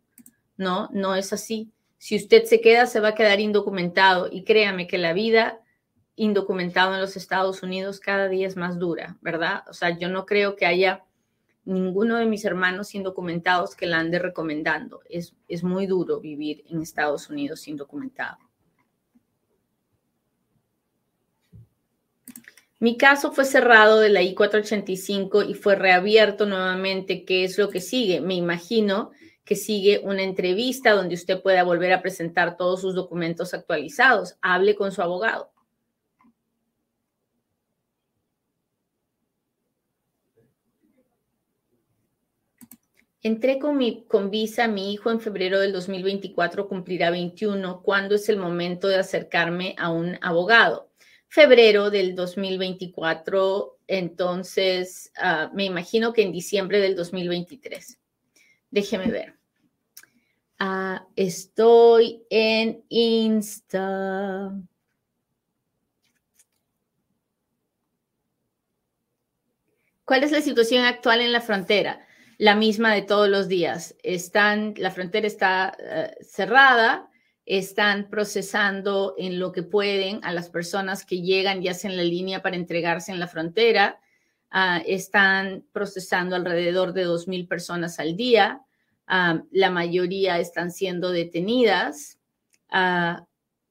no, 0.57 0.89
no 0.91 1.15
es 1.15 1.35
así. 1.35 1.71
Si 1.99 2.17
usted 2.17 2.45
se 2.45 2.63
queda, 2.63 2.87
se 2.87 3.01
va 3.01 3.09
a 3.09 3.15
quedar 3.15 3.39
indocumentado 3.39 4.27
y 4.33 4.45
créame 4.45 4.87
que 4.87 4.97
la 4.97 5.13
vida 5.13 5.61
indocumentado 6.17 6.95
en 6.95 7.03
los 7.03 7.19
Estados 7.19 7.63
Unidos 7.63 8.01
cada 8.01 8.31
día 8.31 8.47
es 8.47 8.57
más 8.57 8.79
dura, 8.79 9.19
¿verdad? 9.21 9.63
O 9.69 9.75
sea, 9.75 9.91
yo 9.99 10.09
no 10.09 10.25
creo 10.25 10.57
que 10.57 10.65
haya 10.65 11.05
ninguno 11.65 12.17
de 12.17 12.27
mis 12.27 12.45
hermanos 12.45 12.95
indocumentados 12.95 13.75
que 13.75 13.87
la 13.87 13.99
ande 13.99 14.19
recomendando. 14.19 15.01
Es, 15.09 15.35
es 15.49 15.63
muy 15.63 15.87
duro 15.87 16.21
vivir 16.21 16.65
en 16.69 16.81
Estados 16.81 17.29
Unidos 17.29 17.69
indocumentado. 17.69 18.39
Mi 22.81 22.97
caso 22.97 23.33
fue 23.33 23.45
cerrado 23.45 23.99
de 23.99 24.09
la 24.09 24.23
I-485 24.23 25.49
y 25.49 25.55
fue 25.55 25.75
reabierto 25.75 26.47
nuevamente. 26.47 27.25
¿Qué 27.25 27.43
es 27.43 27.59
lo 27.59 27.71
que 27.71 27.81
sigue? 27.81 28.21
Me 28.21 28.35
imagino 28.35 29.11
que 29.45 29.57
sigue 29.57 30.01
una 30.05 30.23
entrevista 30.23 30.93
donde 30.93 31.17
usted 31.17 31.43
pueda 31.43 31.65
volver 31.65 31.93
a 31.93 32.03
presentar 32.03 32.57
todos 32.57 32.83
sus 32.83 32.95
documentos 32.95 33.53
actualizados. 33.53 34.37
Hable 34.43 34.77
con 34.77 34.93
su 34.93 35.03
abogado. 35.03 35.51
Entré 43.23 43.59
con, 43.59 43.77
mi, 43.77 44.05
con 44.05 44.31
visa, 44.31 44.69
mi 44.69 44.93
hijo 44.93 45.11
en 45.11 45.21
febrero 45.21 45.59
del 45.59 45.73
2024 45.73 46.69
cumplirá 46.69 47.11
21. 47.11 47.83
¿Cuándo 47.83 48.15
es 48.15 48.29
el 48.29 48.37
momento 48.37 48.87
de 48.87 48.97
acercarme 48.97 49.75
a 49.77 49.91
un 49.91 50.19
abogado? 50.23 50.89
Febrero 51.27 51.91
del 51.91 52.15
2024, 52.15 53.79
entonces 53.87 55.13
ah, 55.19 55.51
me 55.53 55.65
imagino 55.65 56.13
que 56.13 56.23
en 56.23 56.33
diciembre 56.33 56.81
del 56.81 56.95
2023. 56.95 57.99
Déjeme 58.71 59.11
ver. 59.11 59.35
Ah, 60.59 61.07
estoy 61.17 62.25
en 62.31 62.85
Insta. 62.89 64.53
¿Cuál 70.05 70.25
es 70.25 70.33
la 70.33 70.41
situación 70.41 70.85
actual 70.85 71.21
en 71.21 71.33
la 71.33 71.41
frontera? 71.41 72.08
La 72.39 72.55
misma 72.55 72.95
de 72.95 73.03
todos 73.03 73.29
los 73.29 73.49
días. 73.49 73.97
Están, 74.03 74.75
la 74.77 74.93
frontera 74.93 75.27
está 75.27 75.77
eh, 75.79 76.17
cerrada, 76.23 77.11
están 77.45 78.09
procesando 78.09 79.15
en 79.19 79.41
lo 79.41 79.53
que 79.53 79.65
pueden 79.65 80.21
a 80.23 80.33
las 80.33 80.49
personas 80.49 81.05
que 81.05 81.21
llegan 81.21 81.63
y 81.63 81.69
hacen 81.69 81.97
la 81.97 82.05
línea 82.05 82.41
para 82.41 82.57
entregarse 82.57 83.11
en 83.11 83.19
la 83.19 83.27
frontera. 83.27 83.99
Ah, 84.51 84.81
están 84.87 85.65
procesando 85.73 86.37
alrededor 86.37 86.93
de 86.93 87.07
2.000 87.07 87.49
personas 87.49 87.99
al 87.99 88.17
día. 88.17 88.63
Ah, 89.07 89.43
la 89.51 89.71
mayoría 89.71 90.39
están 90.39 90.71
siendo 90.71 91.11
detenidas 91.11 92.19
ah, 92.71 93.27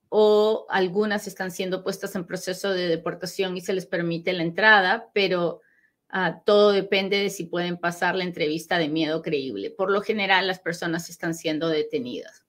o 0.10 0.65
algunas 0.69 1.25
están 1.27 1.51
siendo 1.51 1.84
puestas 1.84 2.15
en 2.15 2.25
proceso 2.25 2.71
de 2.71 2.88
deportación 2.88 3.56
y 3.56 3.62
se 3.62 3.73
les 3.73 3.86
permite 3.86 4.34
la 4.34 4.43
entrada, 4.43 5.10
pero 5.13 5.62
Ah, 6.10 6.41
todo 6.46 6.72
depende 6.72 7.17
de 7.17 7.30
si 7.30 7.46
pueden 7.46 7.78
pasar 7.78 8.15
la 8.15 8.24
entrevista 8.24 8.78
de 8.78 8.88
miedo 8.88 9.22
creíble. 9.22 9.72
Por 9.72 9.91
lo 9.91 10.02
general, 10.02 10.48
las 10.48 10.60
personas 10.60 11.10
están 11.10 11.34
siendo 11.34 11.67
detenidas. 11.67 12.46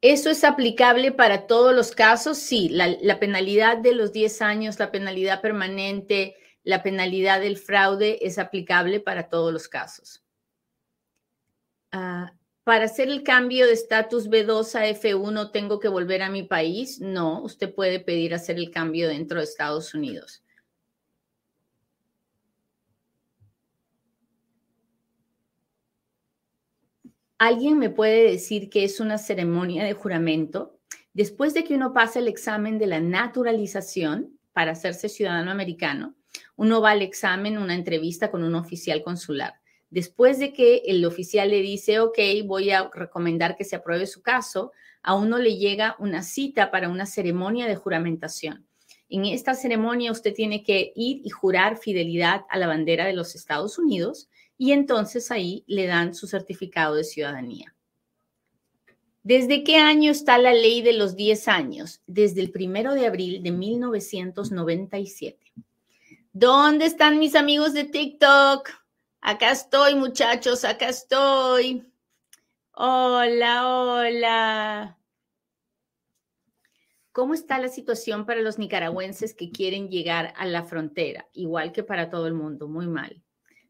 ¿Eso 0.00 0.30
es 0.30 0.44
aplicable 0.44 1.12
para 1.12 1.46
todos 1.46 1.74
los 1.74 1.92
casos? 1.92 2.38
Sí, 2.38 2.68
la, 2.68 3.18
penalidad 3.18 3.78
de 3.78 3.92
los 3.92 4.12
10 4.12 4.40
años, 4.40 4.78
la 4.78 4.90
penalidad 4.92 5.40
permanente, 5.40 6.36
la 6.62 6.82
penalidad 6.82 7.40
del 7.40 7.56
fraude 7.56 8.18
es 8.24 8.38
aplicable 8.38 9.00
para 9.00 9.28
todos 9.28 9.52
los 9.52 9.68
casos. 9.68 10.22
Ah, 11.92 12.32
para 12.62 12.86
hacer 12.86 13.08
el 13.08 13.22
cambio 13.22 13.66
de 13.66 13.72
estatus 13.72 14.28
B2 14.28 14.74
a 14.74 14.86
F1, 14.88 15.50
¿tengo 15.50 15.80
que 15.80 15.88
volver 15.88 16.22
a 16.22 16.30
mi 16.30 16.42
país? 16.42 17.00
No, 17.00 17.42
usted 17.42 17.74
puede 17.74 18.00
pedir 18.00 18.34
hacer 18.34 18.56
el 18.56 18.70
cambio 18.70 19.08
dentro 19.08 19.38
de 19.38 19.44
Estados 19.44 19.94
Unidos. 19.94 20.42
¿Alguien 27.38 27.78
me 27.78 27.90
puede 27.90 28.30
decir 28.30 28.70
que 28.70 28.84
es 28.84 28.98
una 28.98 29.18
ceremonia 29.18 29.84
de 29.84 29.92
juramento? 29.92 30.78
Después 31.12 31.52
de 31.52 31.64
que 31.64 31.74
uno 31.74 31.92
pasa 31.92 32.18
el 32.18 32.28
examen 32.28 32.78
de 32.78 32.86
la 32.86 32.98
naturalización 33.00 34.38
para 34.54 34.72
hacerse 34.72 35.10
ciudadano 35.10 35.50
americano, 35.50 36.14
uno 36.56 36.80
va 36.80 36.92
al 36.92 37.02
examen, 37.02 37.58
una 37.58 37.74
entrevista 37.74 38.30
con 38.30 38.42
un 38.42 38.54
oficial 38.54 39.02
consular. 39.02 39.56
Después 39.90 40.38
de 40.38 40.54
que 40.54 40.82
el 40.86 41.04
oficial 41.04 41.50
le 41.50 41.60
dice, 41.60 42.00
ok, 42.00 42.18
voy 42.46 42.70
a 42.70 42.88
recomendar 42.94 43.54
que 43.54 43.64
se 43.64 43.76
apruebe 43.76 44.06
su 44.06 44.22
caso, 44.22 44.72
a 45.02 45.14
uno 45.14 45.36
le 45.36 45.56
llega 45.56 45.94
una 45.98 46.22
cita 46.22 46.70
para 46.70 46.88
una 46.88 47.04
ceremonia 47.04 47.66
de 47.66 47.76
juramentación. 47.76 48.66
En 49.10 49.26
esta 49.26 49.54
ceremonia 49.54 50.10
usted 50.10 50.32
tiene 50.32 50.62
que 50.62 50.94
ir 50.96 51.20
y 51.22 51.28
jurar 51.28 51.76
fidelidad 51.76 52.46
a 52.48 52.56
la 52.56 52.66
bandera 52.66 53.04
de 53.04 53.12
los 53.12 53.34
Estados 53.34 53.78
Unidos 53.78 54.30
y 54.58 54.72
entonces 54.72 55.30
ahí 55.30 55.64
le 55.66 55.86
dan 55.86 56.14
su 56.14 56.26
certificado 56.26 56.94
de 56.94 57.04
ciudadanía. 57.04 57.74
¿Desde 59.22 59.64
qué 59.64 59.76
año 59.76 60.12
está 60.12 60.38
la 60.38 60.54
ley 60.54 60.82
de 60.82 60.92
los 60.92 61.16
10 61.16 61.48
años? 61.48 62.02
Desde 62.06 62.40
el 62.40 62.52
primero 62.52 62.94
de 62.94 63.06
abril 63.06 63.42
de 63.42 63.50
1997. 63.50 65.52
¿Dónde 66.32 66.86
están 66.86 67.18
mis 67.18 67.34
amigos 67.34 67.72
de 67.72 67.84
TikTok? 67.84 68.70
Acá 69.20 69.50
estoy, 69.50 69.96
muchachos, 69.96 70.64
acá 70.64 70.90
estoy. 70.90 71.84
Hola, 72.70 73.68
hola. 73.68 74.96
¿Cómo 77.10 77.34
está 77.34 77.58
la 77.58 77.68
situación 77.68 78.26
para 78.26 78.42
los 78.42 78.58
nicaragüenses 78.58 79.34
que 79.34 79.50
quieren 79.50 79.88
llegar 79.88 80.34
a 80.36 80.46
la 80.46 80.62
frontera? 80.62 81.26
Igual 81.32 81.72
que 81.72 81.82
para 81.82 82.10
todo 82.10 82.28
el 82.28 82.34
mundo, 82.34 82.68
muy 82.68 82.86
mal. 82.86 83.25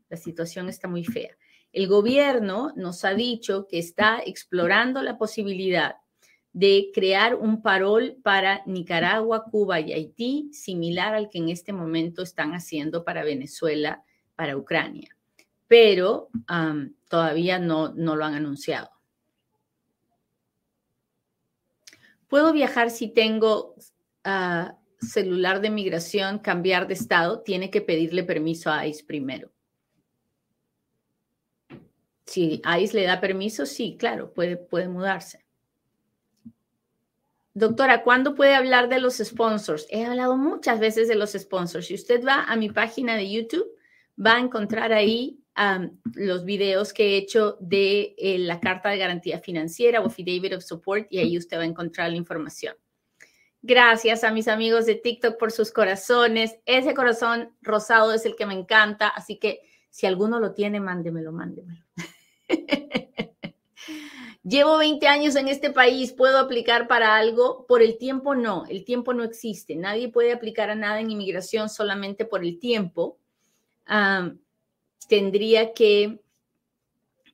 La 0.09 0.17
situación 0.17 0.69
está 0.69 0.89
muy 0.89 1.05
fea. 1.05 1.37
El 1.73 1.89
gobierno 1.89 2.73
nos 2.77 3.05
ha 3.05 3.15
dicho 3.15 3.67
que 3.69 3.79
está 3.79 4.21
explorando 4.25 5.03
la 5.03 5.19
posibilidad 5.19 5.97
de 6.57 6.91
crear 6.95 7.35
un 7.35 7.61
parol 7.61 8.17
para 8.23 8.63
Nicaragua, 8.65 9.45
Cuba 9.45 9.79
y 9.79 9.93
Haití, 9.93 10.49
similar 10.53 11.15
al 11.15 11.29
que 11.29 11.37
en 11.37 11.51
este 11.51 11.75
momento 11.75 12.23
están 12.23 12.53
haciendo 12.53 13.05
para 13.05 13.25
Venezuela, 13.25 14.03
para 14.35 14.57
Ucrania. 14.57 15.15
Pero 15.69 16.31
todavía 17.11 17.59
no, 17.59 17.93
no 17.93 18.17
lo 18.17 18.25
han 18.25 18.33
anunciado. 18.33 18.89
¿Puedo 22.27 22.55
viajar 22.55 22.91
si 22.91 23.09
tengo 23.09 23.75
ah, 24.25 24.79
celular 24.99 25.61
de 25.61 25.69
migración, 25.69 26.39
cambiar 26.39 26.89
de 26.89 26.95
estado? 26.95 27.43
Tiene 27.43 27.71
que 27.71 27.83
pedirle 27.83 28.25
permiso 28.25 28.71
a 28.71 28.87
ICE 28.87 29.05
primero. 29.05 29.53
Si 32.27 32.61
ICE 32.81 32.97
le 32.97 33.05
da 33.05 33.21
permiso, 33.21 33.67
sí, 33.67 33.97
claro, 33.99 34.35
puede, 34.35 34.57
puede 34.57 34.89
mudarse. 34.89 35.45
Doctora, 37.55 38.03
¿cuándo 38.03 38.35
puede 38.35 38.55
hablar 38.55 38.89
de 38.89 39.01
los 39.01 39.17
sponsors? 39.17 39.87
He 39.89 40.05
hablado 40.05 40.37
muchas 40.37 40.79
veces 40.79 41.09
de 41.09 41.15
los 41.15 41.33
sponsors. 41.33 41.87
Si 41.87 41.95
usted 41.95 42.23
va 42.23 42.45
a 42.45 42.57
mi 42.57 42.69
página 42.69 43.17
de 43.17 43.31
YouTube, 43.31 43.67
va 44.19 44.37
a 44.37 44.41
encontrar 44.41 44.93
ahí 44.93 45.41
los 46.15 46.45
videos 46.45 46.93
que 46.93 47.15
he 47.15 47.17
hecho 47.17 47.57
de 47.61 48.15
eh, 48.19 48.39
la 48.39 48.61
carta 48.61 48.91
de 48.91 48.99
garantía 48.99 49.39
financiera 49.39 50.03
o 50.03 50.07
Affidavit 50.07 50.53
of 50.53 50.63
Support 50.63 51.07
y 51.09 51.19
ahí 51.19 51.39
usted 51.39 51.57
va 51.57 51.63
a 51.63 51.67
encontrar 51.67 52.11
la 52.11 52.17
información. 52.17 52.75
Gracias 53.63 54.23
a 54.23 54.33
mis 54.33 54.49
amigos 54.49 54.85
de 54.85 54.97
TikTok 54.97 55.39
por 55.39 55.51
sus 55.51 55.73
corazones. 55.73 56.59
Ese 56.67 56.95
corazón 56.95 57.57
rosado 57.63 58.13
es 58.13 58.27
el 58.27 58.37
que 58.37 58.45
me 58.45 58.53
encanta, 58.53 59.09
así 59.09 59.39
que 59.39 59.61
si 59.89 60.07
alguno 60.07 60.41
lo 60.41 60.53
tiene, 60.53 60.79
mándemelo, 60.79 61.33
mándemelo. 61.33 61.83
Llevo 64.47 64.79
20 64.79 65.09
años 65.09 65.35
en 65.35 65.49
este 65.49 65.71
país, 65.71 66.13
¿puedo 66.13 66.39
aplicar 66.39 66.87
para 66.87 67.17
algo? 67.17 67.67
Por 67.67 67.83
el 67.83 67.99
tiempo 67.99 68.37
no, 68.37 68.65
el 68.69 68.85
tiempo 68.85 69.13
no 69.13 69.25
existe. 69.25 69.75
Nadie 69.75 70.09
puede 70.09 70.33
aplicar 70.33 70.71
a 70.71 70.77
nada 70.77 71.01
en 71.01 71.11
inmigración 71.11 71.69
solamente 71.69 72.25
por 72.25 72.45
el 72.45 72.61
tiempo. 72.61 73.19
tendría 75.09 75.75
que 75.75 76.21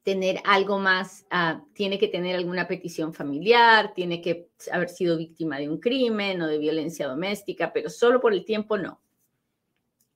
tener 0.02 0.40
algo 0.44 0.78
más, 0.78 1.26
ah, 1.30 1.62
tiene 1.74 1.98
que 1.98 2.08
tener 2.08 2.34
alguna 2.34 2.66
petición 2.66 3.12
familiar, 3.12 3.92
tiene 3.92 4.22
que 4.22 4.48
haber 4.72 4.88
sido 4.88 5.18
víctima 5.18 5.58
de 5.58 5.68
un 5.68 5.78
crimen 5.78 6.40
o 6.40 6.46
de 6.46 6.56
violencia 6.56 7.06
doméstica, 7.06 7.74
pero 7.74 7.90
solo 7.90 8.22
por 8.22 8.32
el 8.32 8.46
tiempo 8.46 8.78
no. 8.78 9.02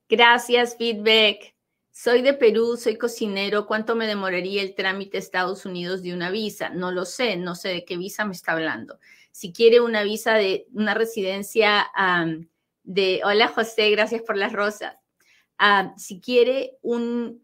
Gracias, 0.09 0.77
feedback. 0.79 1.56
Soy 1.99 2.21
de 2.21 2.35
Perú, 2.35 2.77
soy 2.77 2.99
cocinero. 2.99 3.67
¿Cuánto 3.67 3.97
me 3.97 4.07
demoraría 4.07 4.61
el 4.61 4.75
trámite 4.75 5.17
a 5.17 5.21
Estados 5.21 5.65
Unidos 5.65 6.03
de 6.03 6.13
una 6.13 6.31
visa? 6.31 6.69
No 6.69 6.93
lo 6.93 7.07
sé, 7.07 7.39
no 7.39 7.55
sé 7.55 7.71
de 7.71 7.85
qué 7.87 7.97
visa 7.97 8.27
me 8.27 8.35
está 8.35 8.53
hablando. 8.53 8.99
Si 9.33 9.51
quiere 9.51 9.81
una 9.81 10.03
visa 10.03 10.35
de 10.35 10.67
una 10.75 10.93
residencia 10.93 11.87
de... 12.83 13.23
Hola 13.25 13.49
José, 13.49 13.91
gracias 13.93 14.21
por 14.21 14.37
las 14.37 14.53
rosas. 14.53 14.95
si 15.97 16.21
quiere 16.21 16.77
un, 16.83 17.43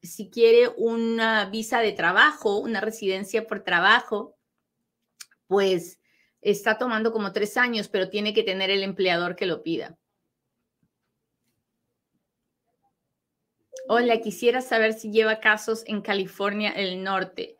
si 0.00 0.30
quiere 0.30 0.72
una 0.78 1.44
visa 1.50 1.80
de 1.80 1.92
trabajo, 1.92 2.56
una 2.56 2.80
residencia 2.80 3.46
por 3.46 3.64
trabajo, 3.64 4.34
pues 5.46 6.00
está 6.40 6.78
tomando 6.78 7.12
como 7.12 7.32
tres 7.32 7.58
años, 7.58 7.88
pero 7.88 8.08
tiene 8.08 8.32
que 8.32 8.44
tener 8.44 8.70
el 8.70 8.82
empleador 8.82 9.36
que 9.36 9.44
lo 9.44 9.62
pida. 9.62 9.99
Hola, 13.92 14.20
quisiera 14.20 14.60
saber 14.60 14.92
si 14.92 15.10
lleva 15.10 15.40
casos 15.40 15.82
en 15.84 16.00
California, 16.00 16.70
el 16.70 17.02
norte. 17.02 17.58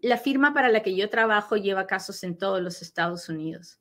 la 0.00 0.16
firma 0.16 0.54
para 0.54 0.70
la 0.70 0.82
que 0.82 0.96
yo 0.96 1.10
trabajo 1.10 1.58
lleva 1.58 1.86
casos 1.86 2.24
en 2.24 2.38
todos 2.38 2.62
los 2.62 2.80
Estados 2.80 3.28
Unidos. 3.28 3.78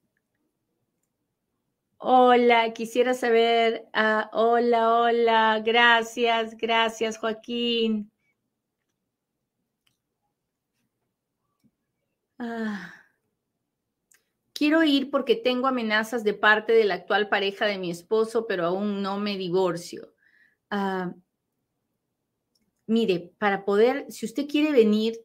Hola, 1.95 2.73
quisiera 2.73 3.13
saber, 3.13 3.87
ah, 3.93 4.29
hola, 4.33 4.99
hola, 4.99 5.61
gracias, 5.63 6.57
gracias 6.57 7.17
Joaquín. 7.17 8.11
Ah. 12.37 12.93
Quiero 14.51 14.83
ir 14.83 15.09
porque 15.09 15.37
tengo 15.37 15.67
amenazas 15.67 16.25
de 16.25 16.33
parte 16.33 16.73
de 16.73 16.83
la 16.83 16.95
actual 16.95 17.29
pareja 17.29 17.65
de 17.65 17.77
mi 17.77 17.91
esposo, 17.91 18.45
pero 18.45 18.65
aún 18.65 19.01
no 19.01 19.17
me 19.19 19.37
divorcio. 19.37 20.13
Ah, 20.69 21.13
mire, 22.91 23.31
para 23.37 23.63
poder, 23.63 24.05
si 24.09 24.25
usted 24.25 24.47
quiere 24.47 24.73
venir 24.73 25.17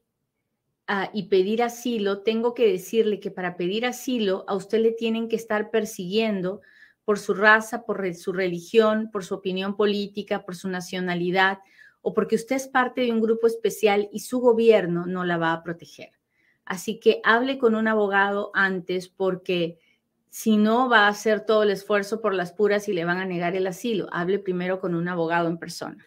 y 1.13 1.25
pedir 1.25 1.65
asilo, 1.65 2.23
tengo 2.23 2.55
que 2.55 2.71
decirle 2.71 3.19
que 3.19 3.33
para 3.33 3.57
pedir 3.57 3.85
asilo 3.85 4.45
a 4.47 4.55
usted 4.55 4.79
le 4.79 4.93
tienen 4.93 5.29
que 5.29 5.35
estar 5.35 5.73
persiguiendo 5.73 6.61
por 7.05 7.19
su 7.19 7.35
raza, 7.35 7.85
por 7.85 8.15
su 8.15 8.33
religión, 8.33 9.11
por 9.11 9.25
su 9.25 9.35
opinión 9.35 9.77
política, 9.77 10.45
por 10.45 10.55
su 10.55 10.69
nacionalidad 10.69 11.59
o 12.03 12.15
porque 12.15 12.37
usted 12.37 12.55
es 12.55 12.69
parte 12.69 13.01
de 13.01 13.11
un 13.11 13.21
grupo 13.21 13.49
especial 13.49 14.09
y 14.13 14.21
su 14.21 14.39
gobierno 14.39 15.07
no 15.07 15.25
la 15.25 15.37
va 15.37 15.53
a 15.53 15.65
proteger. 15.65 16.13
Así 16.65 17.01
que 17.01 17.21
hable 17.25 17.59
con 17.59 17.75
un 17.75 17.89
abogado 17.89 18.53
antes 18.55 19.09
porque 19.09 19.81
si 20.31 20.57
no 20.57 20.89
va 20.89 21.07
a 21.07 21.09
hacer 21.09 21.45
todo 21.45 21.65
el 21.65 21.71
esfuerzo 21.71 22.21
por 22.21 22.33
las 22.33 22.53
puras 22.53 22.89
y 22.89 22.93
le 22.93 23.05
van 23.05 23.19
a 23.19 23.25
negar 23.25 23.57
el 23.57 23.67
asilo. 23.67 24.07
Hable 24.13 24.39
primero 24.39 24.79
con 24.79 24.95
un 24.95 25.09
abogado 25.09 25.49
en 25.49 25.59
persona. 25.59 26.07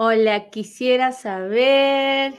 Hola, 0.00 0.50
quisiera 0.50 1.10
saber 1.10 2.32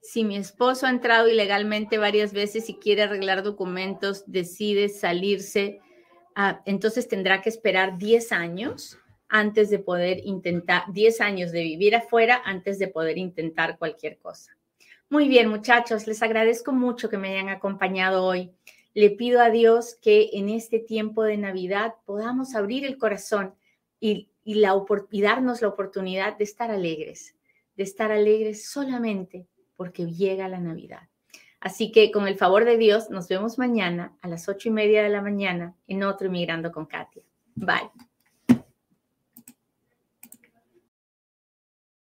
si 0.00 0.24
mi 0.24 0.38
esposo 0.38 0.86
ha 0.86 0.88
entrado 0.88 1.28
ilegalmente 1.28 1.98
varias 1.98 2.32
veces 2.32 2.70
y 2.70 2.76
quiere 2.76 3.02
arreglar 3.02 3.42
documentos, 3.42 4.24
decide 4.26 4.88
salirse, 4.88 5.82
ah, 6.34 6.62
entonces 6.64 7.06
tendrá 7.06 7.42
que 7.42 7.50
esperar 7.50 7.98
10 7.98 8.32
años 8.32 8.98
antes 9.28 9.68
de 9.68 9.78
poder 9.78 10.22
intentar, 10.24 10.84
10 10.90 11.20
años 11.20 11.52
de 11.52 11.64
vivir 11.64 11.94
afuera 11.94 12.40
antes 12.46 12.78
de 12.78 12.88
poder 12.88 13.18
intentar 13.18 13.76
cualquier 13.76 14.16
cosa. 14.16 14.56
Muy 15.10 15.28
bien, 15.28 15.50
muchachos, 15.50 16.06
les 16.06 16.22
agradezco 16.22 16.72
mucho 16.72 17.10
que 17.10 17.18
me 17.18 17.28
hayan 17.28 17.50
acompañado 17.50 18.24
hoy. 18.24 18.52
Le 18.94 19.10
pido 19.10 19.42
a 19.42 19.50
Dios 19.50 19.98
que 20.00 20.30
en 20.32 20.48
este 20.48 20.78
tiempo 20.78 21.24
de 21.24 21.36
Navidad 21.36 21.96
podamos 22.06 22.54
abrir 22.54 22.86
el 22.86 22.96
corazón 22.96 23.54
y 24.00 24.29
y, 24.44 24.54
la, 24.54 24.74
darnos 25.10 25.62
la 25.62 25.68
oportunidad 25.68 26.36
de 26.36 26.44
estar 26.44 26.70
alegres, 26.70 27.34
de 27.76 27.82
estar 27.82 28.12
alegres 28.12 28.70
solamente 28.70 29.46
porque 29.76 30.06
llega 30.06 30.48
la 30.48 30.60
Navidad. 30.60 31.08
Así 31.60 31.92
que 31.92 32.10
con 32.10 32.26
el 32.26 32.36
favor 32.36 32.64
de 32.64 32.78
Dios, 32.78 33.10
nos 33.10 33.28
vemos 33.28 33.58
mañana 33.58 34.16
a 34.22 34.28
las 34.28 34.48
ocho 34.48 34.68
y 34.68 34.72
media 34.72 35.02
de 35.02 35.10
la 35.10 35.20
mañana 35.20 35.74
en 35.86 36.02
otro 36.02 36.26
Inmigrando 36.26 36.72
con 36.72 36.86
Katia. 36.86 37.22
Bye. 37.54 37.90